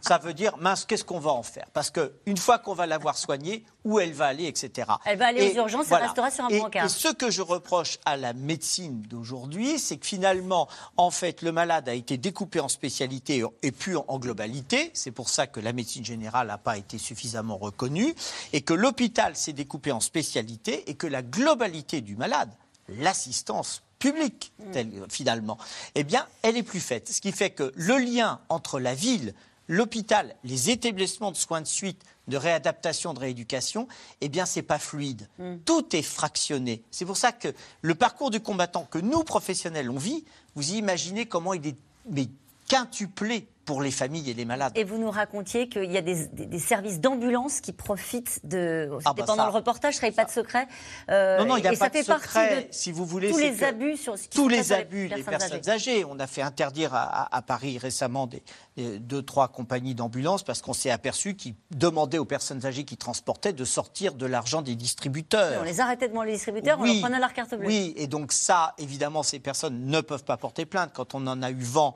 [0.02, 1.66] ça veut dire mince, qu'est-ce qu'on va en faire?
[1.74, 4.90] Parce que une fois qu'on va l'avoir soignée, où elle va aller, etc.
[5.06, 6.86] Elle va aller aux urgences et restera sur un et, brancard.
[6.86, 10.68] Et ce que je reproche à la médecine d'aujourd'hui, c'est que finalement,
[10.98, 14.90] en fait, le malade a été découpé en spécialité et puis en, en globalité.
[14.94, 18.16] C'est pour ça que la médecine générale n'a pas été suffisamment reconnue
[18.54, 22.50] et que l'hôpital s'est découpé en spécialité et que la globalité du malade,
[22.90, 25.58] l'assistance publique, telle, finalement,
[25.96, 27.10] eh bien, elle est plus faite.
[27.10, 29.34] Ce qui fait que le lien entre la ville,
[29.68, 33.88] l'hôpital, les établissements de soins de suite, de réadaptation, de rééducation,
[34.22, 35.28] eh bien, c'est pas fluide.
[35.66, 36.84] Tout est fractionné.
[36.92, 37.48] C'est pour ça que
[37.82, 41.78] le parcours du combattant que nous, professionnels, on vit, vous imaginez comment il est
[42.08, 42.28] mais,
[42.68, 44.72] quintuplé pour les familles et les malades.
[44.76, 48.90] Et vous nous racontiez qu'il y a des, des- des services d'ambulance qui profitent de.
[49.06, 50.68] Ah bah pendant ça- le reportage, je ne pas de secret.
[51.10, 53.32] Euh, Non, non, il n'y a pas ça de secret, de si vous voulez.
[53.32, 56.06] tous les abus sur ce qui tous se les abus des personnes personnes âgées.
[56.06, 58.44] On a fait interdire à, à- à Paris récemment des,
[58.78, 62.98] des- deux, trois compagnies d'ambulance parce qu'on s'est aperçu qu'ils demandaient aux personnes âgées qui
[62.98, 65.60] transportaient de sortir de l'argent des distributeurs.
[65.60, 67.66] On les arrêtait devant les distributeurs, on leur prenait leur carte bleue.
[67.68, 70.92] Oui, et donc ça, évidemment, ces personnes ne peuvent pas porter plainte.
[70.94, 71.96] Quand on en a eu vent,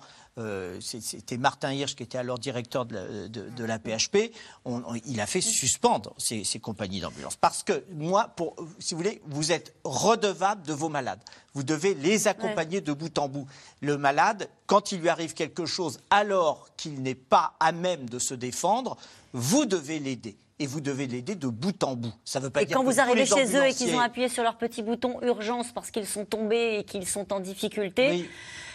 [0.80, 4.32] c'était Martin Hirsch qui était alors directeur de la, de- de la PHP,
[4.66, 7.36] on- on- il a fait suspendre ces, ces compagnies d'ambulance.
[7.36, 11.20] Parce que moi, pour, si vous voulez, vous êtes redevable de vos malades.
[11.54, 13.48] Vous devez les accompagner de bout en bout.
[13.82, 18.20] Le malade, quand il lui arrive quelque chose alors qu'il n'est pas à même de
[18.20, 18.98] se défendre,
[19.34, 20.38] vous devez l'aider.
[20.62, 22.14] Et vous devez l'aider de bout en bout.
[22.26, 24.28] Ça veut pas Et dire quand que vous arrivez chez eux et qu'ils ont appuyé
[24.28, 28.30] sur leur petit bouton urgence parce qu'ils sont tombés et qu'ils sont en difficulté, Oui.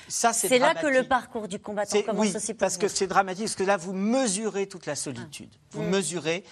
[0.09, 2.77] Ça, c'est c'est là que le parcours du combattant C'est- commence oui, aussi pour parce
[2.79, 5.51] que c'est dramatique, parce que là, vous mesurez toute la solitude.
[5.73, 5.89] Vous Mm.
[5.91, 6.45] mesurez.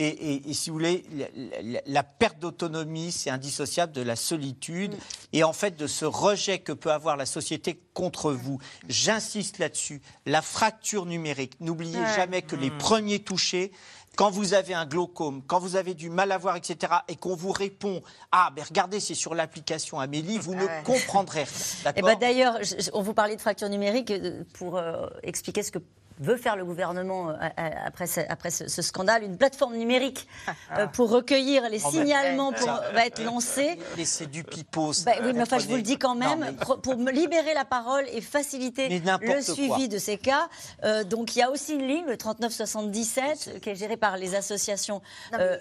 [0.00, 1.26] Et, et- et si vous voulez, la,
[1.60, 4.98] la- la perte d'autonomie, c'est indissociable de la solitude Mm.
[5.32, 8.60] et en fait de ce rejet que peut avoir la société contre vous.
[8.88, 10.00] J'insiste là-dessus.
[10.24, 11.54] La fracture numérique.
[11.60, 12.14] N'oubliez Ouais.
[12.14, 12.78] jamais que les Mm.
[12.78, 13.72] premiers touchés,
[14.18, 17.36] quand vous avez un glaucome, quand vous avez du mal à voir, etc., et qu'on
[17.36, 18.02] vous répond
[18.32, 20.82] Ah, mais regardez, c'est sur l'application Amélie, vous ne ouais.
[20.84, 21.92] comprendrez rien.
[21.94, 22.58] Eh ben, D'ailleurs,
[22.94, 25.78] on vous parlait de fracture numérique euh, pour euh, expliquer ce que
[26.20, 27.32] veut faire le gouvernement
[27.84, 29.24] après, ce, après ce, scandale.
[29.24, 30.28] Une plateforme numérique
[30.92, 33.78] pour recueillir les oh, signalements pour, va être lancée.
[34.04, 34.92] c'est du pipeau.
[35.04, 38.20] Bah, oui, mais enfin, je vous le dis quand même, pour libérer la parole et
[38.20, 40.48] faciliter le suivi de ces cas.
[41.04, 45.02] donc, il y a aussi une ligne, le 3977, qui est gérée par les associations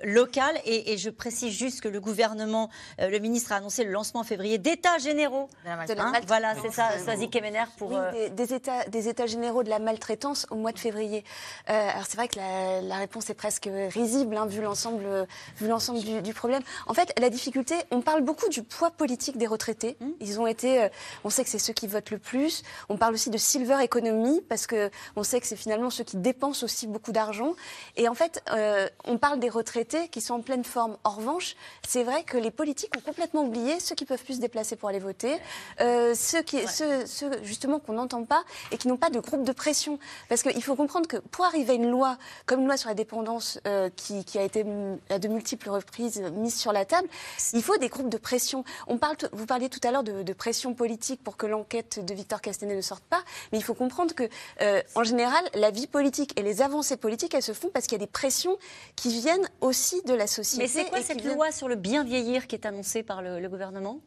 [0.04, 0.58] locales.
[0.66, 4.24] Et, et, je précise juste que le gouvernement, le ministre a annoncé le lancement en
[4.24, 5.50] février d'états généraux.
[5.66, 7.92] Hein, voilà, c'est ça, Swazik Kemener pour.
[7.92, 11.24] Oui, des, états, des états généraux de la maltraitance au mois de février.
[11.70, 15.28] Euh, alors c'est vrai que la, réponse est presque risible, hein, vu l'ensemble,
[15.58, 16.62] vu l'ensemble du, problème.
[16.88, 19.98] En fait, la difficulté, on parle beaucoup du poids politique des retraités.
[20.00, 20.10] Mmh.
[20.20, 20.90] Ils ont été, euh,
[21.24, 22.64] on sait que c'est ceux qui votent le plus.
[22.90, 26.18] On parle aussi de silver economy parce que on sait que c'est finalement ceux qui
[26.18, 27.54] dépensent aussi beaucoup d'argent.
[27.96, 30.98] Et en fait, euh, on parle des retraités qui sont en pleine forme.
[31.04, 31.56] En revanche,
[31.88, 34.90] c'est vrai que les politiques ont complètement oublié ceux qui peuvent plus se déplacer pour
[34.90, 35.38] aller voter,
[35.80, 39.52] ceux qui, ceux, ceux justement qu'on n'entend pas et qui n'ont pas de groupe de
[39.52, 40.00] pression.
[40.30, 42.96] Parce qu'il faut comprendre que pour arriver à une loi, comme une loi sur la
[42.96, 44.66] dépendance euh, qui, a été
[45.10, 47.08] à de multiples reprises mise sur la table,
[47.54, 48.64] il faut des groupes de pression.
[48.88, 52.42] On parle, vous parliez tout à l'heure de, pression politique pour que l'enquête de Victor
[52.42, 54.30] Castanet ne sorte pas, mais il faut comprendre que,
[54.62, 57.94] euh, en général, la vie politique et les avancées politiques, elles se font parce qu'il
[57.94, 58.58] y a des pressions
[58.96, 60.64] qui viennent aussi de la société.
[60.64, 64.00] Mais c'est quoi cette loi sur le bien vieillir qui est annoncée par le, gouvernement?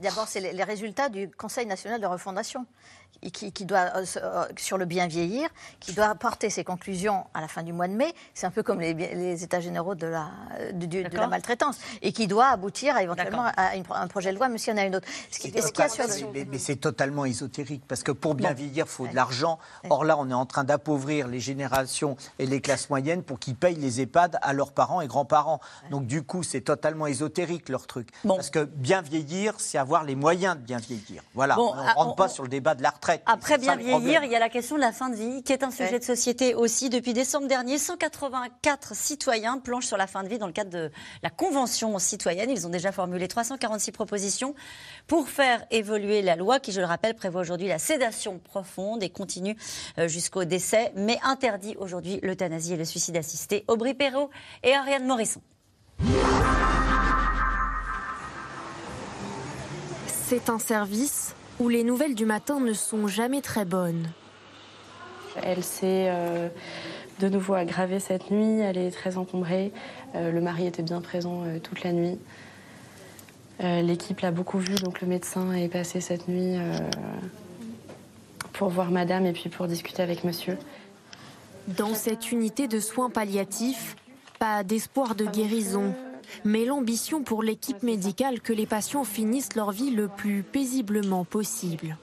[0.00, 2.66] D'abord, c'est les résultats du Conseil national de refondation
[3.30, 5.48] qui, qui, doit, euh, euh, sur le bien vieillir,
[5.80, 8.12] qui doit porter ses conclusions à la fin du mois de mai.
[8.34, 10.30] C'est un peu comme les, les, États généraux de la,
[10.72, 11.78] de, de la maltraitance.
[12.02, 14.86] Et qui doit aboutir éventuellement à un projet de loi, mais s'il y en a
[14.86, 15.08] une autre.
[15.30, 15.52] Ce qui,
[16.32, 19.58] mais, c'est totalement ésotérique, parce que pour bien vieillir, il faut de l'argent.
[19.90, 23.56] Or là, on est en train d'appauvrir les générations et les classes moyennes pour qu'ils
[23.56, 25.60] payent les EHPAD à leurs parents et grands-parents.
[25.90, 28.08] Donc du coup, c'est totalement ésotérique leur truc.
[28.26, 31.22] Parce que bien vieillir, c'est avoir les moyens de bien vieillir.
[31.34, 33.13] Voilà, on ne ah, rentre pas sur le débat de la retraite.
[33.26, 35.62] Après bien vieillir, il y a la question de la fin de vie, qui est
[35.62, 36.90] un sujet de société aussi.
[36.90, 40.90] Depuis décembre dernier, 184 citoyens planchent sur la fin de vie dans le cadre de
[41.22, 42.50] la Convention citoyenne.
[42.50, 44.54] Ils ont déjà formulé 346 propositions
[45.06, 49.10] pour faire évoluer la loi, qui, je le rappelle, prévoit aujourd'hui la sédation profonde et
[49.10, 49.56] continue
[49.98, 53.64] euh, jusqu'au décès, mais interdit aujourd'hui l'euthanasie et le suicide assisté.
[53.68, 54.30] Aubry Perrault
[54.62, 55.40] et Ariane Morisson.
[60.28, 64.08] C'est un service où les nouvelles du matin ne sont jamais très bonnes.
[65.42, 66.48] Elle s'est euh,
[67.20, 69.72] de nouveau aggravée cette nuit, elle est très encombrée.
[70.14, 72.18] Euh, le mari était bien présent euh, toute la nuit.
[73.60, 76.58] L'équipe l'a beaucoup vue, donc le médecin est passé cette nuit
[78.52, 80.58] pour voir madame et puis pour discuter avec monsieur.
[81.68, 83.94] Dans cette unité de soins palliatifs,
[84.40, 85.94] pas d'espoir de guérison
[86.44, 91.96] mais l'ambition pour l'équipe médicale que les patients finissent leur vie le plus paisiblement possible.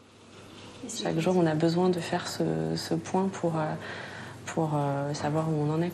[0.90, 3.74] Chaque jour, on a besoin de faire ce, point pour, euh,
[4.48, 5.92] pour euh, savoir où on en est.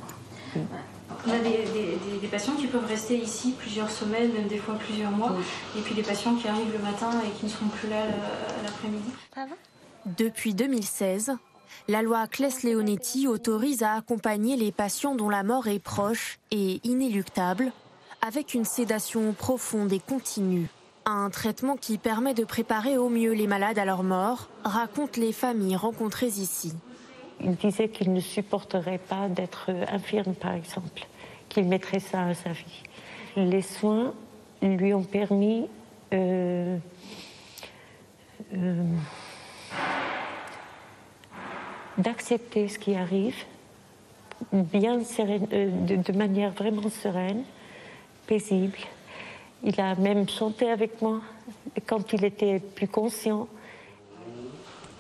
[1.26, 5.36] On a des, patients qui peuvent rester ici plusieurs semaines, même des fois plusieurs mois,
[5.78, 8.04] et puis des patients qui arrivent le matin et qui ne seront plus là
[8.64, 9.12] l'après-midi.
[10.18, 11.34] Depuis 2016,
[11.88, 17.72] la loi Claes-Leonetti autorise à accompagner les patients dont la mort est proche et inéluctable
[18.28, 20.68] avec une sédation profonde et continue.
[21.06, 25.32] Un traitement qui permet de préparer au mieux les malades à leur mort, racontent les
[25.32, 26.74] familles rencontrées ici.
[27.42, 31.08] Il disait qu'il ne supporterait pas d'être infirme, par exemple,
[31.48, 32.84] qu'il mettrait ça à sa vie.
[33.38, 34.14] Les soins
[34.62, 35.68] lui ont permis
[36.14, 36.78] euh,
[38.56, 38.84] euh,
[41.98, 43.38] d'accepter ce qui arrive
[44.52, 47.44] bien euh, de manière vraiment sereine
[48.28, 48.78] paisible.
[49.64, 51.22] Il a même chanté avec moi
[51.88, 53.48] quand il était plus conscient.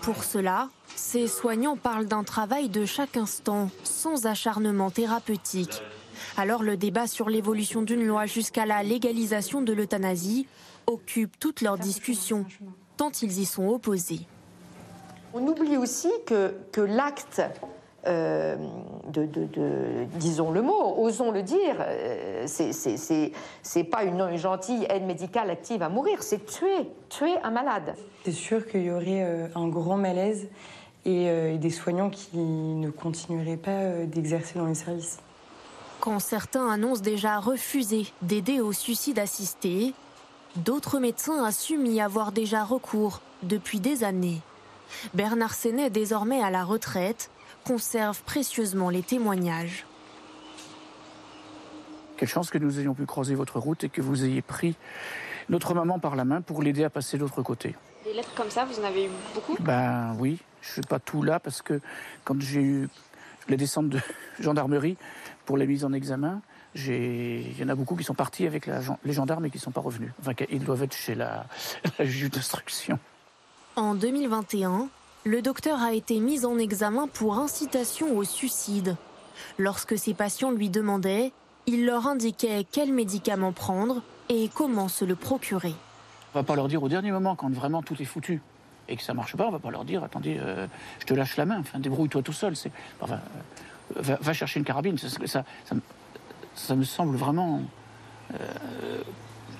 [0.01, 5.81] Pour cela, ces soignants parlent d'un travail de chaque instant, sans acharnement thérapeutique.
[6.37, 10.47] Alors le débat sur l'évolution d'une loi jusqu'à la légalisation de l'euthanasie
[10.87, 12.45] occupe toute leur discussion,
[12.95, 14.21] tant ils y sont opposés.
[15.33, 17.41] On oublie aussi que, que l'acte
[18.05, 18.55] euh,
[19.09, 19.27] de,
[20.15, 25.89] disons le mot, osons le dire, euh, c'est pas une, gentille aide médicale active à
[25.89, 27.95] mourir, c'est tuer, tuer un malade.
[28.23, 30.47] C'est sûr qu'il y aurait euh, un grand malaise
[31.05, 35.19] et, des soignants qui ne continueraient pas d'exercer dans les services?
[36.01, 39.93] Quand certains annoncent déjà refuser d'aider au suicide assisté,
[40.57, 44.41] d'autres médecins assument y avoir déjà recours depuis des années.
[45.13, 47.29] Bernard Sénet, désormais à la retraite,
[47.67, 49.85] conserve précieusement les témoignages.
[52.15, 54.77] Quelle chance que nous ayons pu croiser votre route et que vous ayez pris
[55.49, 57.75] notre maman par la main pour l'aider à passer de l'autre côté.
[58.05, 59.57] Des lettres comme ça, vous en avez eu beaucoup?
[59.59, 61.81] Ben oui, je ne suis pas tout là parce que
[62.23, 62.89] quand j'ai eu
[63.49, 63.99] les descentes de
[64.39, 64.97] gendarmerie
[65.45, 66.41] pour la mise en examen,
[66.73, 69.61] il y en a beaucoup qui sont partis avec la, les gendarmes et qui ne
[69.61, 70.11] sont pas revenus.
[70.21, 71.45] Enfin, ils doivent être chez la,
[71.99, 72.97] la juge d'instruction.
[73.75, 74.89] En 2021,
[75.27, 78.95] le docteur a été mis en examen pour incitation au suicide.
[79.57, 81.33] Lorsque ses patients lui demandaient,
[81.65, 85.73] il leur indiquait quels médicaments prendre et comment se le procurer.
[86.33, 88.41] On va pas leur dire au dernier moment, quand vraiment tout est foutu
[88.87, 90.65] et que ça marche pas, on va pas leur dire attendez, euh,
[90.99, 92.53] je te lâche la main, enfin, débrouille-toi tout seul.
[93.03, 93.15] Euh,
[93.97, 94.97] va, chercher une carabine.
[94.97, 97.63] Ça, me semble vraiment
[98.33, 98.37] euh,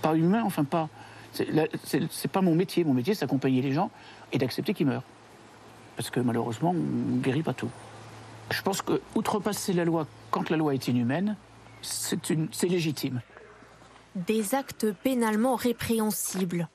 [0.02, 0.88] pas humain, enfin pas.
[1.34, 2.86] C'est pas mon métier.
[2.86, 3.92] Mon métier, c'est d'accompagner les gens
[4.32, 5.04] et d'accepter qu'ils meurent.
[5.98, 7.70] Parce que malheureusement, on ne guérit pas tout.
[8.52, 11.36] Je pense que outrepasser la loi quand la loi est inhumaine,
[11.82, 13.22] c'est légitime.
[14.16, 16.70] Des actes pénalement répréhensibles.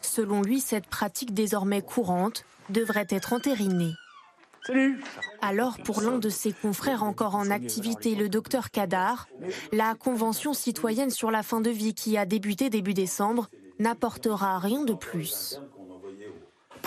[0.00, 3.92] Selon lui, cette pratique désormais courante devrait être entérinée.
[4.66, 5.00] Salut.
[5.40, 9.28] Alors, pour l'un de ses confrères encore en activité, le docteur Kadar,
[9.72, 13.48] la Convention citoyenne sur la fin de vie qui a débuté début décembre
[13.78, 15.60] n'apportera rien de plus.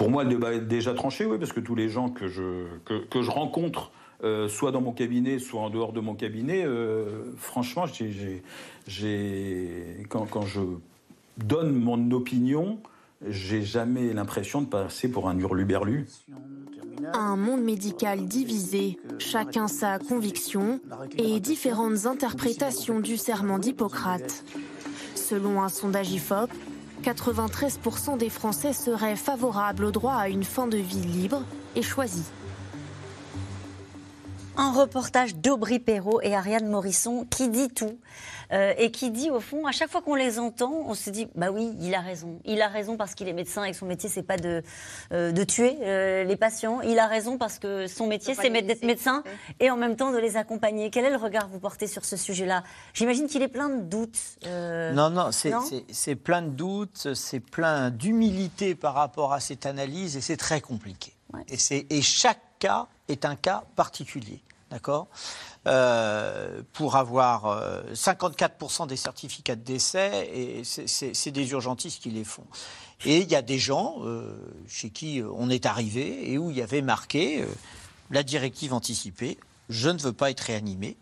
[0.02, 2.66] Pour moi, le débat est déjà tranché, oui, parce que tous les gens que je,
[2.86, 3.92] que, je rencontre,
[4.24, 7.86] euh, soit dans mon cabinet, soit en dehors de mon cabinet, euh, franchement,
[10.10, 10.62] quand, quand, je
[11.38, 12.80] donne mon opinion,
[13.28, 16.08] j'ai jamais l'impression de passer pour un hurluberlu.
[17.14, 20.80] Un monde médical divisé, chacun sa conviction
[21.20, 24.46] et différentes interprétations du serment d'Hippocrate.
[25.14, 26.50] Selon un sondage IFOP,
[27.02, 31.44] 93% des Français seraient favorables au droit à une fin de vie libre
[31.76, 32.26] et choisie.
[34.58, 37.98] Un reportage d'Aubry Perrault et Ariane Morisson qui dit tout
[38.52, 41.28] euh, et qui dit au fond, à chaque fois qu'on les entend, on se dit
[41.36, 42.40] bah oui, il a raison.
[42.44, 44.62] Il a raison parce qu'il est médecin et que son métier c'est pas de,
[45.14, 46.82] euh, de tuer euh, les patients.
[46.82, 49.24] Il a raison parce que son métier c'est d'être médecin
[49.60, 50.90] et en même temps de les accompagner.
[50.90, 52.64] Quel est le regard que vous portez sur ce sujet-là?
[52.94, 54.20] J'imagine qu'il est plein de doutes.
[54.46, 60.22] non, non, c'est plein de doutes, c'est plein d'humilité par rapport à cette analyse et
[60.22, 61.14] c'est très compliqué.
[61.48, 64.42] Et, et chaque cas est un cas particulier.
[64.70, 65.08] D'accord?
[65.68, 67.62] Euh, pour avoir
[67.94, 72.46] 54% euh, des certificats de décès, et c'est des urgentistes qui les font.
[73.06, 74.34] Et il y a des gens euh,
[74.68, 77.46] chez qui on est arrivé et où il y avait marqué
[78.10, 79.38] la directive anticipée,
[79.70, 80.98] je ne veux pas être réanimé,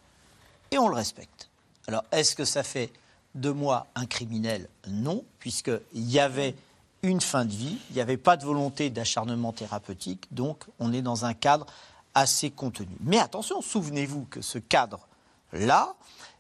[0.72, 1.50] et on le respecte.
[1.88, 2.92] Alors, est-ce que ça fait
[3.36, 4.68] de moi un criminel?
[4.88, 6.56] Non, puisqu'il y avait
[7.02, 11.02] une fin de vie, il n'y avait pas de volonté d'acharnement thérapeutique, donc on est
[11.02, 11.66] dans un cadre
[12.14, 12.96] assez contenu.
[13.02, 15.96] Mais attention, souvenez-vous que ce cadre-là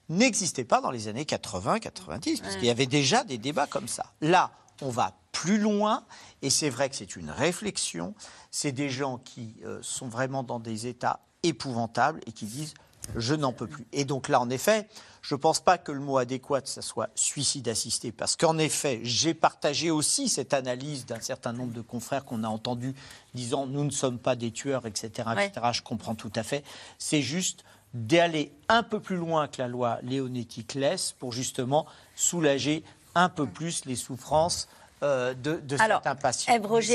[0.10, 4.06] n'existait pas dans les années 80-90, parce qu'il y avait déjà des débats comme ça.
[4.22, 4.52] Là,
[4.82, 6.04] on va plus loin,
[6.42, 8.16] et c'est vrai que c'est une réflexion.
[8.52, 12.74] C'est des gens qui euh, sont vraiment dans des états épouvantables et qui disent
[13.16, 13.86] je n'en peux plus.
[13.92, 14.88] Et donc là, en effet,
[15.22, 19.02] je ne pense pas que le mot adéquat, ce soit suicide assisté, parce qu'en effet,
[19.04, 22.96] j'ai partagé aussi cette analyse d'un certain nombre de confrères qu'on a entendus
[23.34, 25.30] disant nous ne sommes pas des tueurs, etc.
[25.38, 25.68] etc.
[25.74, 26.64] Je comprends tout à fait.
[26.98, 31.86] C'est juste d'aller un peu plus loin que la loi léonétique laisse pour justement
[32.16, 32.84] soulager
[33.16, 34.68] un peu plus les souffrances
[35.04, 36.54] euh, de, de Alors, certains patients.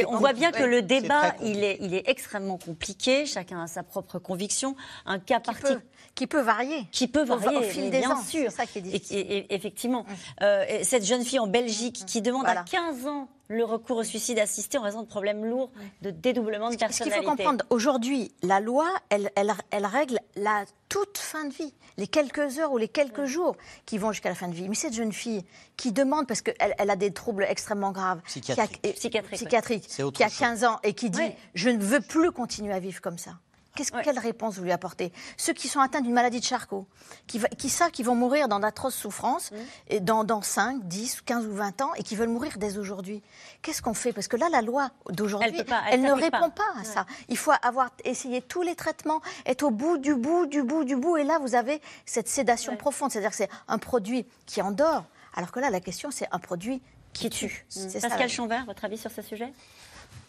[0.08, 3.26] on voit bien que le débat, il est, il est extrêmement compliqué.
[3.26, 4.76] Chacun a sa propre conviction.
[5.06, 5.80] Un cas particulier
[6.14, 6.86] qui peut varier.
[6.92, 8.22] Qui peut varier, au fil des bien ans.
[8.22, 8.50] sûr.
[8.50, 9.18] C'est ça qui est difficile.
[9.18, 10.06] Et, effectivement,
[10.42, 14.38] euh, cette jeune fille en Belgique qui demande à 15 ans le recours au suicide
[14.38, 16.94] assisté en raison de problèmes lourds de dédoublement de personnalité.
[16.94, 21.52] Ce qu'il faut comprendre, aujourd'hui, la loi, elle, elle, elle, règle la toute fin de
[21.52, 24.68] vie, les quelques heures ou les quelques jours qui vont jusqu'à la fin de vie.
[24.68, 25.44] Mais cette jeune fille
[25.76, 30.30] qui demande, parce qu'elle elle a des troubles extrêmement graves, psychiatriques, qui psychiatrique, qui a
[30.30, 33.32] 15 ans et qui dit Je ne veux plus continuer à vivre comme ça.
[33.74, 35.12] Quelle réponse vous lui apportez?
[35.36, 36.86] Ceux qui sont atteints d'une maladie de Charcot,
[37.26, 39.56] qui, qui savent qu'ils vont mourir dans d'atroces souffrances mmh.
[39.88, 43.22] et dans, dans 5, 10, 15 ou 20 ans et qui veulent mourir dès aujourd'hui.
[43.62, 44.12] Qu'est-ce qu'on fait?
[44.12, 45.60] Parce que là, la loi d'aujourd'hui,
[45.90, 47.06] elle, ne répond pas, à ça.
[47.28, 50.94] Il faut avoir essayé tous les traitements, être au bout du bout, du bout, du
[50.94, 51.16] bout.
[51.16, 53.10] Et là, vous avez cette sédation profonde.
[53.10, 55.04] C'est-à-dire que c'est un produit qui endort.
[55.34, 56.80] Alors que là, la question, c'est un produit
[57.12, 57.66] qui, tue.
[58.00, 59.52] Pascal Chambert, votre avis sur ce sujet?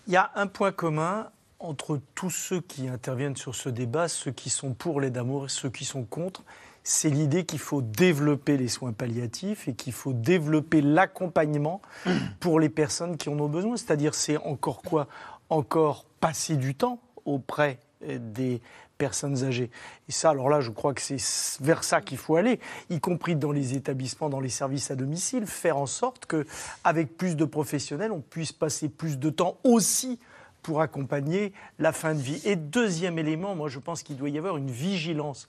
[0.08, 1.30] Il y a un point commun
[1.60, 5.50] entre tous ceux qui interviennent sur ce débat, ceux qui sont pour l'aide d'amour et
[5.50, 6.44] ceux qui sont contre,
[6.84, 11.82] c'est l'idée qu'il faut développer les soins palliatifs et qu'il faut développer l'accompagnement
[12.40, 13.76] pour les personnes qui en ont besoin.
[13.76, 15.08] C'est-à-dire, c'est encore quoi?
[15.50, 18.62] Encore passer du temps auprès des
[18.98, 19.72] personnes âgées.
[20.08, 21.18] Et ça, alors là, je crois que c'est
[21.62, 25.46] vers ça qu'il faut aller, y compris dans les établissements, dans les services à domicile,
[25.48, 26.46] faire en sorte que,
[26.84, 30.20] avec plus de professionnels, on puisse passer plus de temps aussi
[30.66, 32.42] pour accompagner la fin de vie.
[32.44, 35.48] Et deuxième élément, moi, je pense qu'il doit y avoir une vigilance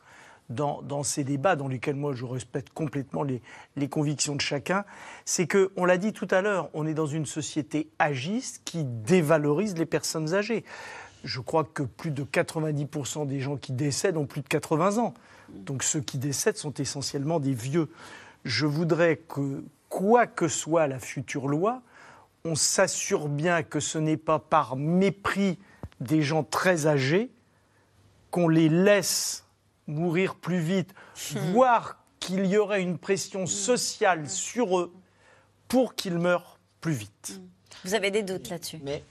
[0.51, 3.43] dans, ces débats, dans lesquels moi je respecte complètement les,
[3.77, 4.85] les convictions de chacun,
[5.25, 8.85] c'est que, on l'a dit tout à l'heure, on est dans une société agiste qui
[8.85, 10.65] dévalorise les personnes âgées
[11.25, 15.15] je crois que plus de 90% des gens qui décèdent ont plus de 80 ans.
[15.49, 17.91] Donc ceux qui décèdent sont essentiellement des vieux.
[18.45, 21.83] Je voudrais que, quoi que soit la future loi,
[22.47, 25.59] on s'assure bien que ce n'est pas par mépris
[26.01, 27.31] des gens très âgés
[28.31, 29.45] qu'on les laisse
[29.87, 30.95] mourir plus vite,
[31.35, 31.39] hmm.
[31.53, 34.93] voire qu'il y aurait une pression sociale sur eux
[35.69, 37.41] pour qu'ils meurent plus vite.
[37.85, 38.79] Vous avez des doutes là-dessus?
[38.83, 39.03] Mais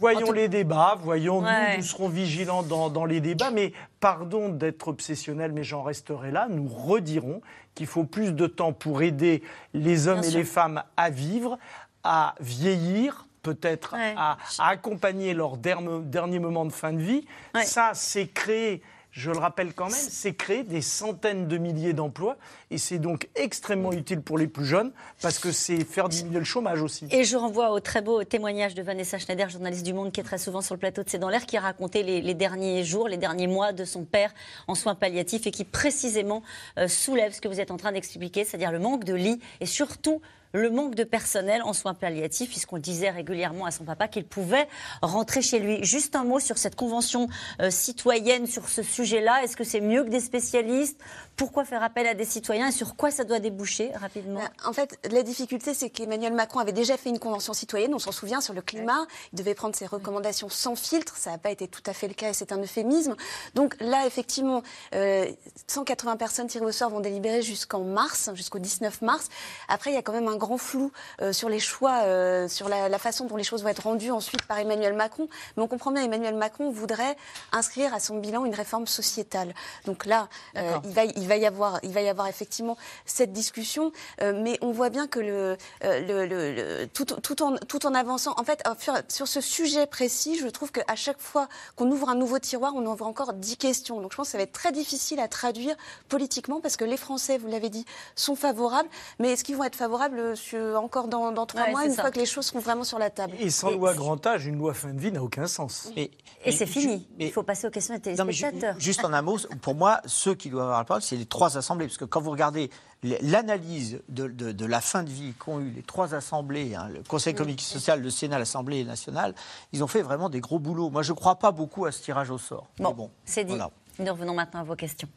[0.00, 5.52] voyons les débats, voyons, nous, nous serons vigilants dans, les débats, mais pardon d'être optionnel,
[5.52, 7.40] mais j'en resterai là, nous redirons
[7.74, 9.42] qu'il faut plus de temps pour aider
[9.74, 11.58] les hommes et les femmes à vivre,
[12.04, 17.26] à vieillir, peut-être à, accompagner leur dernier moment de fin de vie.
[17.64, 18.82] Ça, c'est créer
[19.16, 22.36] je le rappelle quand même, c'est créer des centaines de milliers d'emplois
[22.70, 24.92] et c'est donc extrêmement utile pour les plus jeunes
[25.22, 27.08] parce que c'est faire diminuer le chômage aussi.
[27.10, 30.24] Et je renvoie au très beau témoignage de Vanessa Schneider, journaliste du Monde qui est
[30.24, 33.08] très souvent sur le plateau de C'est dans l'air, qui a raconté les, derniers jours,
[33.08, 34.34] les derniers mois de son père
[34.68, 36.42] en soins palliatifs et qui précisément
[36.76, 39.66] euh, soulève ce que vous êtes en train d'expliquer, c'est-à-dire le manque de lits et
[39.66, 40.20] surtout
[40.56, 44.66] le manque de personnel en soins palliatifs, puisqu'on disait régulièrement à son papa qu'il pouvait
[45.02, 45.84] rentrer chez lui.
[45.84, 47.28] Juste un mot sur cette convention
[47.60, 49.42] euh, citoyenne sur ce sujet-là.
[49.44, 51.00] Est-ce que c'est mieux que des spécialistes
[51.36, 54.40] Pourquoi faire appel à des citoyens et sur quoi ça doit déboucher rapidement?
[54.40, 57.98] Bah, En fait, la difficulté, c'est qu'Emmanuel Macron avait déjà fait une convention citoyenne, on
[57.98, 59.06] s'en souvient, sur le climat.
[59.32, 61.16] Il devait prendre ses recommandations sans filtre.
[61.16, 63.16] Ça n'a pas été tout à fait le cas et c'est un euphémisme.
[63.54, 64.62] Donc là, effectivement,
[64.92, 69.28] 180 euh, personnes tirées au sort vont délibérer jusqu'en mars, jusqu'au 19 mars.
[69.68, 72.68] Après, il y a quand même un grand flou euh, sur les choix, euh, sur
[72.68, 75.28] la, façon dont les choses vont être rendues ensuite par Emmanuel Macron.
[75.56, 77.16] Mais on comprend bien, Emmanuel Macron voudrait
[77.52, 79.54] inscrire à son bilan une réforme sociétale.
[79.84, 83.32] Donc là, euh, il, va, il, va y avoir, il va y avoir effectivement cette
[83.32, 88.44] discussion, mais on voit bien que le, le, tout, tout, en, tout en avançant, en
[88.44, 88.62] fait,
[89.08, 92.84] sur ce sujet précis, je trouve qu'à chaque fois qu'on ouvre un nouveau tiroir, on
[92.86, 94.00] ouvre encore dix questions.
[94.00, 95.76] Donc je pense que ça va être très difficile à traduire
[96.08, 99.76] politiquement parce que les Français, vous l'avez dit, sont favorables, mais est-ce qu'ils vont être
[99.76, 100.34] favorables
[100.76, 103.34] encore dans, trois mois, une fois que les choses seront vraiment sur la table?
[103.40, 105.90] Et sans loi grand âge, une loi fin de vie n'a aucun sens.
[105.96, 106.10] Et,
[106.50, 107.06] c'est fini.
[107.18, 108.76] Il faut passer aux questions des téléspectateurs.
[108.78, 111.56] juste en un mot, pour moi, ceux qui doivent avoir la parole, c'est les trois
[111.56, 111.86] assemblées.
[111.86, 112.70] Parce que quand vous regardez
[113.02, 117.60] l'analyse de, la fin de vie qu'ont eu les trois assemblées, hein, le Conseil économique
[117.60, 119.34] et social, le Sénat, l'Assemblée nationale,
[119.72, 120.90] ils ont fait vraiment des gros boulots.
[120.90, 122.68] Moi, je ne crois pas beaucoup à ce tirage au sort.
[122.78, 123.56] Bon, c'est dit.
[123.98, 125.08] Nous revenons maintenant à vos questions.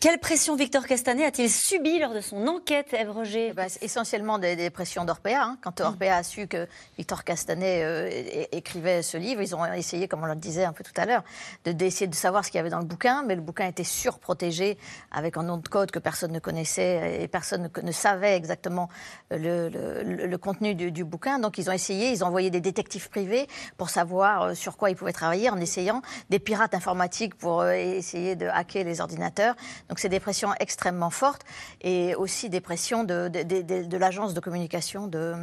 [0.00, 4.38] Quelle pression Victor Castanet a-t-il subi lors de son enquête, Ève Roger eh ben, Essentiellement
[4.38, 5.42] des, pressions d'Orpea.
[5.42, 5.58] Hein.
[5.60, 10.22] Quand Orpea a su que Victor Castanet euh, écrivait ce livre, ils ont essayé, comme
[10.22, 11.24] on le disait un peu tout à l'heure,
[11.64, 14.78] d'essayer de, savoir ce qu'il y avait dans le bouquin, mais le bouquin était surprotégé
[15.10, 18.88] avec un nom de code que personne ne connaissait et personne ne, savait exactement
[19.32, 21.40] le, contenu du, bouquin.
[21.40, 24.90] Donc ils ont essayé, ils ont envoyé des détectives privés pour savoir euh, sur quoi
[24.90, 29.56] ils pouvaient travailler en essayant des pirates informatiques pour euh, essayer de hacker les ordinateurs.
[29.88, 31.42] Donc c'est des pressions extrêmement fortes
[31.80, 35.34] et aussi des pressions de, de, l'agence de communication de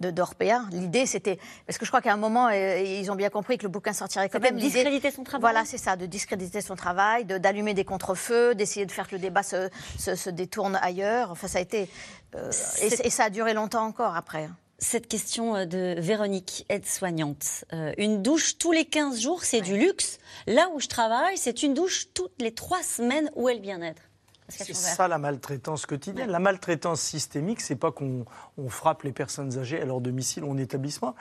[0.00, 0.60] d'Orpea.
[0.72, 3.62] L'idée, c'était parce que je crois qu'à un moment, euh, ils ont bien compris que
[3.62, 4.58] le bouquin sortirait quand même.
[4.58, 5.40] Discréditer son travail.
[5.40, 9.20] Voilà, c'est ça, de discréditer son travail, d'allumer des contre-feux, d'essayer de faire que le
[9.20, 11.30] débat se, se, détourne ailleurs.
[11.30, 11.88] Enfin, ça a été
[12.34, 12.50] euh,
[12.82, 14.48] et, ça a duré longtemps encore après.
[14.78, 17.64] Cette question euh, de Véronique, aide-soignante.
[17.98, 20.18] une douche tous les 15 jours, c'est du luxe.
[20.46, 23.30] Là où je travaille, c'est une douche toutes les 3 semaines.
[23.34, 24.02] Où est le bien-être
[24.48, 26.30] c'est ça la maltraitance quotidienne.
[26.30, 28.24] La maltraitance systémique, c'est pas qu'on
[28.68, 31.14] frappe les personnes âgées à leur domicile ou en établissement.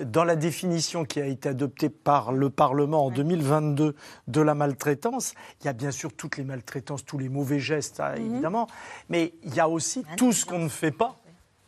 [0.00, 3.94] Dans la définition qui a été adoptée par le Parlement en 2022
[4.26, 8.00] de la maltraitance, il y a bien sûr toutes les maltraitances, tous les mauvais gestes,
[8.00, 8.32] hein, mhm.
[8.32, 8.66] évidemment,
[9.08, 11.21] mais il y a aussi tout ce qu'on ne fait pas.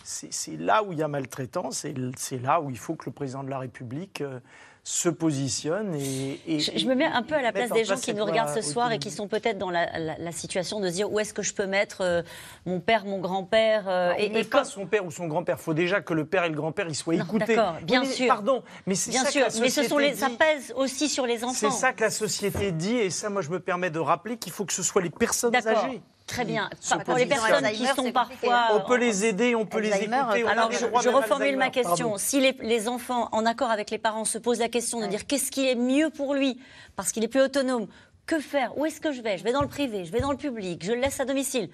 [0.04, 3.12] C'est là où il y a maltraitance et c'est là où il faut que le
[3.12, 4.38] président de la République euh,
[4.82, 8.24] se positionne et, je, me mets un peu à la place des gens qui nous
[8.26, 11.32] regardent ce soir et qui sont peut-être dans la, situation de se dire où est-ce
[11.32, 12.22] que je peux mettre euh,
[12.66, 15.56] mon père, mon grand-père euh, et, et pas son père ou son grand-père.
[15.58, 17.56] Il faut déjà que le père et le grand-père ils soient écoutés.
[17.56, 18.26] D'accord, bien sûr.
[18.26, 19.46] Pardon, mais c'est bien ça sûr.
[19.46, 21.54] Que la mais ce sont les, ça pèse aussi sur les enfants.
[21.54, 24.52] C'est ça que la société dit et ça, moi, je me permets de rappeler qu'il
[24.52, 26.70] faut que ce soit les personnes âgées Très bien.
[26.80, 28.68] se Pour les personnes qui sont parfois.
[28.72, 30.12] On peut les aider, on peut les écouter.
[30.14, 32.10] a Alors, je, reformule ma question.
[32.10, 32.18] pardon.
[32.18, 35.26] Si les, les enfants, en accord avec les parents, se posent la question de dire
[35.26, 36.58] qu'est-ce qui est mieux pour lui,
[36.96, 37.86] parce qu'il est plus autonome,
[38.26, 38.76] que faire?
[38.78, 39.36] Où est-ce que je vais?
[39.36, 41.68] Je vais dans le privé, je vais dans le public, je le laisse à domicile.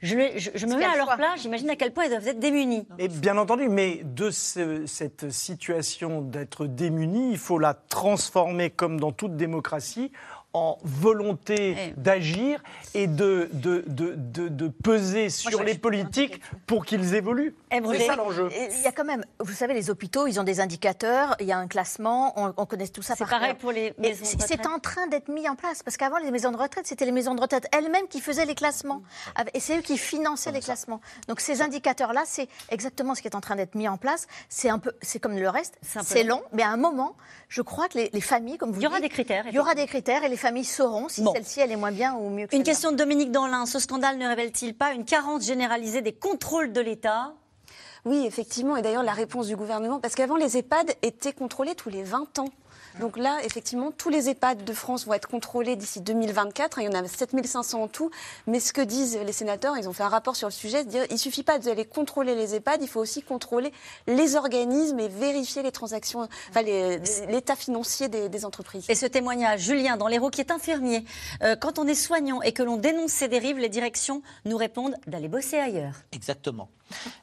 [0.00, 1.16] Je, le- je- je me mets à le leur choix.
[1.16, 2.88] place, j'imagine à quel point ils doivent être démunis.
[2.98, 8.98] Et bien entendu, mais de ce- cette situation d'être démuni, il faut la transformer, comme
[8.98, 10.10] dans toute démocratie,
[10.54, 11.94] en volonté Eh.
[11.96, 12.62] d'agir
[12.94, 17.54] et de, de, de, de, de peser sur les politiques pour qu'ils évoluent.
[17.70, 18.48] Eh, C'est ça l'enjeu.
[18.52, 21.46] Et Il y a quand même, vous savez, les hôpitaux, ils ont des indicateurs, il
[21.46, 23.58] y a un classement, on, on connaît tout ça C'est par pareil cœur.
[23.58, 26.30] pour les Et maisons de c'est- en train d'être mis en place, parce qu'avant, les
[26.30, 29.02] maisons de retraite, c'était les maisons de retraite elles-mêmes qui faisaient les classements.
[29.54, 31.00] Et c'est eux qui finançaient les classements.
[31.28, 34.26] Donc ces indicateurs-là, c'est exactement ce qui est en train d'être mis en place.
[34.48, 36.42] C'est un peu, c'est comme le reste, C'est long.
[36.52, 37.16] mais à un moment,
[37.48, 39.44] je crois que les, les familles, comme vous Il y aura dites, des critères.
[39.48, 41.32] il y aura des critères et les familles sauront si Bon.
[41.32, 43.64] celle-ci, elle est moins bien ou mieux que Une question de Dominique Danlin.
[43.64, 47.32] Ce scandale ne révèle-t-il pas une carence généralisée des contrôles de l'État?
[48.04, 48.76] Oui, effectivement.
[48.76, 52.40] Et d'ailleurs, la réponse du gouvernement, parce qu'avant, les EHPAD étaient contrôlés tous les 20
[52.40, 52.48] ans.
[53.00, 56.78] Donc là, effectivement, tous les EHPAD de France vont être contrôlés d'ici 2024.
[56.80, 58.10] Il y en a 7500 en tout.
[58.46, 61.04] Mais ce que disent les sénateurs, ils ont fait un rapport sur le sujet, dire
[61.10, 63.72] il suffit pas d'aller contrôler les EHPAD, il faut aussi contrôler
[64.06, 68.84] les organismes et vérifier les transactions, enfin les- l'état financier des, des entreprises.
[68.88, 71.04] Et ce témoignage, Julien, dans l'Hérault, qui est infirmier,
[71.42, 74.96] euh, quand on est soignant et que l'on dénonce ces dérives, les directions nous répondent
[75.06, 75.94] d'aller bosser ailleurs.
[76.12, 76.68] Exactement.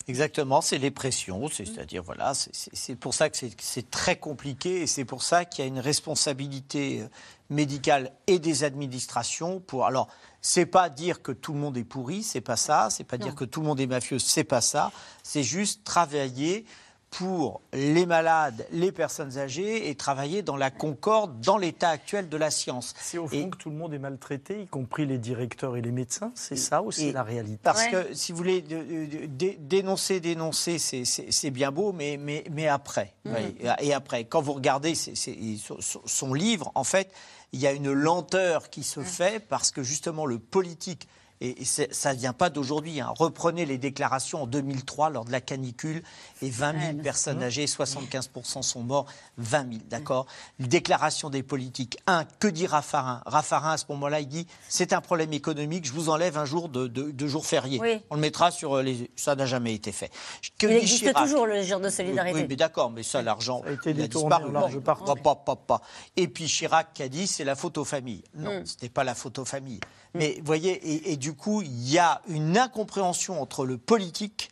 [0.07, 4.82] Exactement, c'est les pressions, c'est- c'est-à-dire, voilà, c'est- pour ça que c'est- c'est très compliqué
[4.82, 7.07] et c'est pour ça qu'il y a une responsabilité euh,
[7.49, 9.86] médicale et des administrations pour.
[9.86, 10.07] Alors,
[10.41, 13.36] c'est pas dire que tout le monde est pourri, c'est pas ça, c'est pas dire
[13.36, 14.91] que tout le monde est mafieux, c'est pas ça,
[15.24, 16.65] c'est juste travailler
[17.12, 22.38] pour les malades, les personnes âgées et travailler dans la concorde, dans l'état actuel de
[22.38, 22.93] la science.
[22.99, 25.82] C'est au fond Et- que tout le monde est maltraité, y compris les directeurs et
[25.82, 26.32] les médecins.
[26.36, 27.91] C'est ça ou c'est Et la réalité Parce Ouais.
[27.91, 32.68] que, si vous voulez, de- de- dé- dénoncer, dénoncer, c'est- bien beau, mais, mais, mais
[32.68, 33.14] après.
[33.26, 37.12] Oui, et après, quand vous regardez son- livre, en fait,
[37.53, 41.07] il y a une lenteur qui se fait parce que justement le politique.
[41.42, 43.00] Et ça ne vient pas d'aujourd'hui.
[43.00, 43.14] hein.
[43.18, 46.04] Reprenez les déclarations en 2003 lors de la canicule
[46.42, 49.06] et 20 000 personnes âgées, 75% sont morts,
[49.38, 50.26] 20 000, d'accord?
[50.60, 51.98] Déclaration des politiques.
[52.08, 53.22] Un, que dit Raffarin?
[53.26, 56.68] Raffarin, à ce moment-là, il dit c'est un problème économique, je vous enlève un jour
[56.68, 57.80] de, de, de jour férié.
[57.80, 58.02] Oui.
[58.10, 59.10] On le mettra sur euh, les.
[59.16, 60.12] Ça n'a jamais été fait.
[60.58, 61.24] Que Il existe Chirac?
[61.24, 62.38] toujours le jour de solidarité.
[62.38, 64.50] Oui, mais d'accord, mais ça, l'argent, a été il a détourné disparu.
[64.50, 65.06] en large Bon, partie.
[65.06, 65.82] pas, pas, pas, pas.
[66.18, 68.24] Et puis Chirac qui a dit c'est la faute aux familles.
[68.36, 68.66] Non, Mm.
[68.66, 69.80] ce n'est pas la faute aux familles.
[70.16, 74.49] Mais voyez, et, et du coup, il y a une incompréhension entre le politique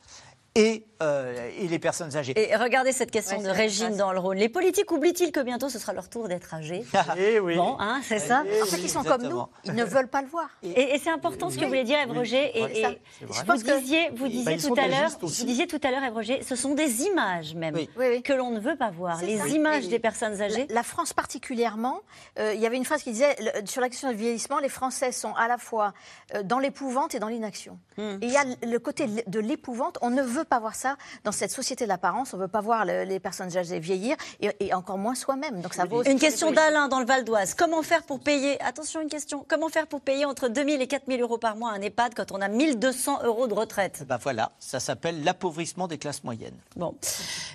[0.57, 2.33] et, euh, et les personnes âgées.
[2.35, 4.37] Et regardez cette question Ouais, de Régine dans le Rhône.
[4.37, 6.83] Les politiques oublient-ils que bientôt ce sera leur tour d'être âgés
[7.17, 7.55] Eh oui.
[7.55, 8.43] Bon, hein, c'est ça.
[8.47, 10.49] Eh En fait, oui, ils sont comme nous, ils ne veulent pas le voir.
[10.63, 12.51] Et, et c'est important ce que vous voulez dire, Ève Roger.
[12.57, 12.89] Et, ça.
[12.91, 13.43] et C'est vrai.
[13.45, 16.55] vous disiez, vous disiez tout à l'heure, vous disiez tout à l'heure, Ève Roger, ce
[16.55, 18.21] sont des images même Oui.
[18.23, 19.21] Que l'on ne veut pas voir.
[19.21, 19.47] Les ça.
[19.47, 20.65] images Et- des personnes âgées.
[20.69, 21.99] La, la France particulièrement,
[22.39, 24.69] euh, il y avait une phrase qui disait le- sur la question du vieillissement, les
[24.69, 25.93] Français sont à la fois
[26.33, 27.77] euh, dans l'épouvante et dans l'inaction.
[27.97, 28.17] Hmm.
[28.21, 30.97] Et il y a le- le côté de l'épouvante, on ne veut pas voir ça
[31.23, 34.15] dans cette société de l'apparence, on ne veut pas voir le- les personnes âgées vieillir
[34.41, 35.61] et, et encore moins soi-même.
[35.61, 37.53] Donc ça vaut Une question d'Alain dans le Val d'Oise.
[37.53, 41.21] Comment faire pour payer, attention une question, comment faire pour payer entre 2000 et 4000
[41.21, 44.03] euros par mois un EHPAD quand on a 1200 euros de retraite?
[44.07, 46.57] Ben voilà, ça s'appelle l'appauvrissement des classes moyennes.
[46.75, 46.95] Bon.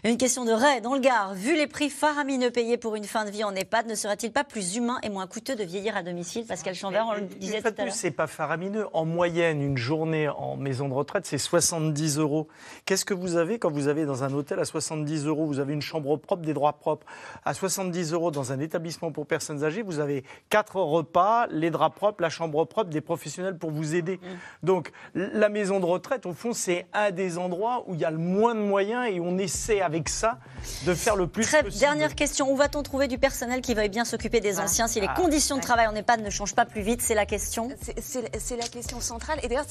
[0.04, 1.34] Une question de Ray dans le Gard.
[1.34, 4.44] Vu les prix faramineux payés pour une fin de vie en EHPAD, ne serait-il pas
[4.44, 6.44] plus humain et moins coûteux de vieillir à domicile?
[6.46, 7.94] Pascal Chambert, on le disait tout à l'heure.
[7.94, 8.86] c'est pas faramineux.
[8.92, 12.48] En moyenne, une journée en maison de retraite, c'est 70 euros.
[12.84, 15.72] Qu'est-ce que vous avez quand vous avez dans un hôtel à 70 euros Vous avez
[15.72, 17.06] une chambre propre, des droits propres.
[17.44, 21.94] À 70 euros dans un établissement pour personnes âgées, vous avez quatre repas, les draps
[21.96, 24.16] propres, la chambre propre, des professionnels pour vous aider.
[24.16, 24.66] Mm.
[24.66, 28.10] Donc, la maison de retraite, au fond, c'est un des endroits où il y a
[28.10, 30.38] le moins de moyens et on essaie avec ça
[30.84, 31.80] de faire le plus Très, possible.
[31.80, 32.50] dernière question.
[32.50, 35.14] Où va-t-on trouver du personnel qui veuille bien s'occuper des anciens si les Ah.
[35.14, 37.00] conditions de travail en EHPAD ne changent pas plus vite?
[37.00, 37.68] C'est la question.
[38.00, 39.38] C'est- la question centrale.
[39.42, 39.64] Et d'ailleurs,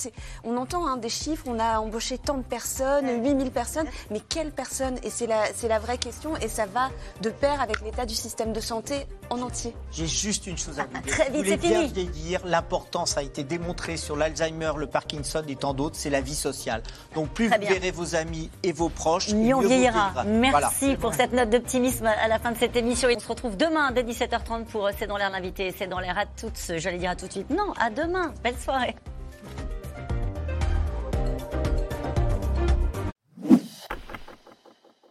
[0.43, 4.51] on entend hein, des chiffres, on a embauché tant de personnes, 8000 personnes, mais quelles
[4.51, 6.89] personnes Et c'est la, c'est la vraie question, et ça va
[7.21, 9.73] de pair avec l'état du système de santé en entier.
[9.91, 11.13] J'ai juste une chose à vous dire.
[11.13, 11.93] Très vite, vous voulez c'est bien fini.
[12.09, 16.21] vieillir, l'important, ça a été démontré sur l'Alzheimer, le Parkinson et tant d'autres, c'est la
[16.21, 16.83] vie sociale.
[17.15, 20.11] Donc plus vous verrez vos amis et vos proches, Mieux on vieillira.
[20.11, 20.23] vieillira.
[20.25, 20.51] Merci
[20.85, 20.97] Voilà.
[20.99, 23.07] pour cette note d'optimisme à la fin de cette émission.
[23.09, 25.73] Et on se retrouve demain dès 17h30 pour C'est dans l'air l'invité.
[25.77, 26.59] C'est dans l'air à toutes.
[26.77, 27.49] J'allais dire à tout de suite.
[27.49, 28.33] Non, à demain.
[28.43, 28.95] Belle soirée.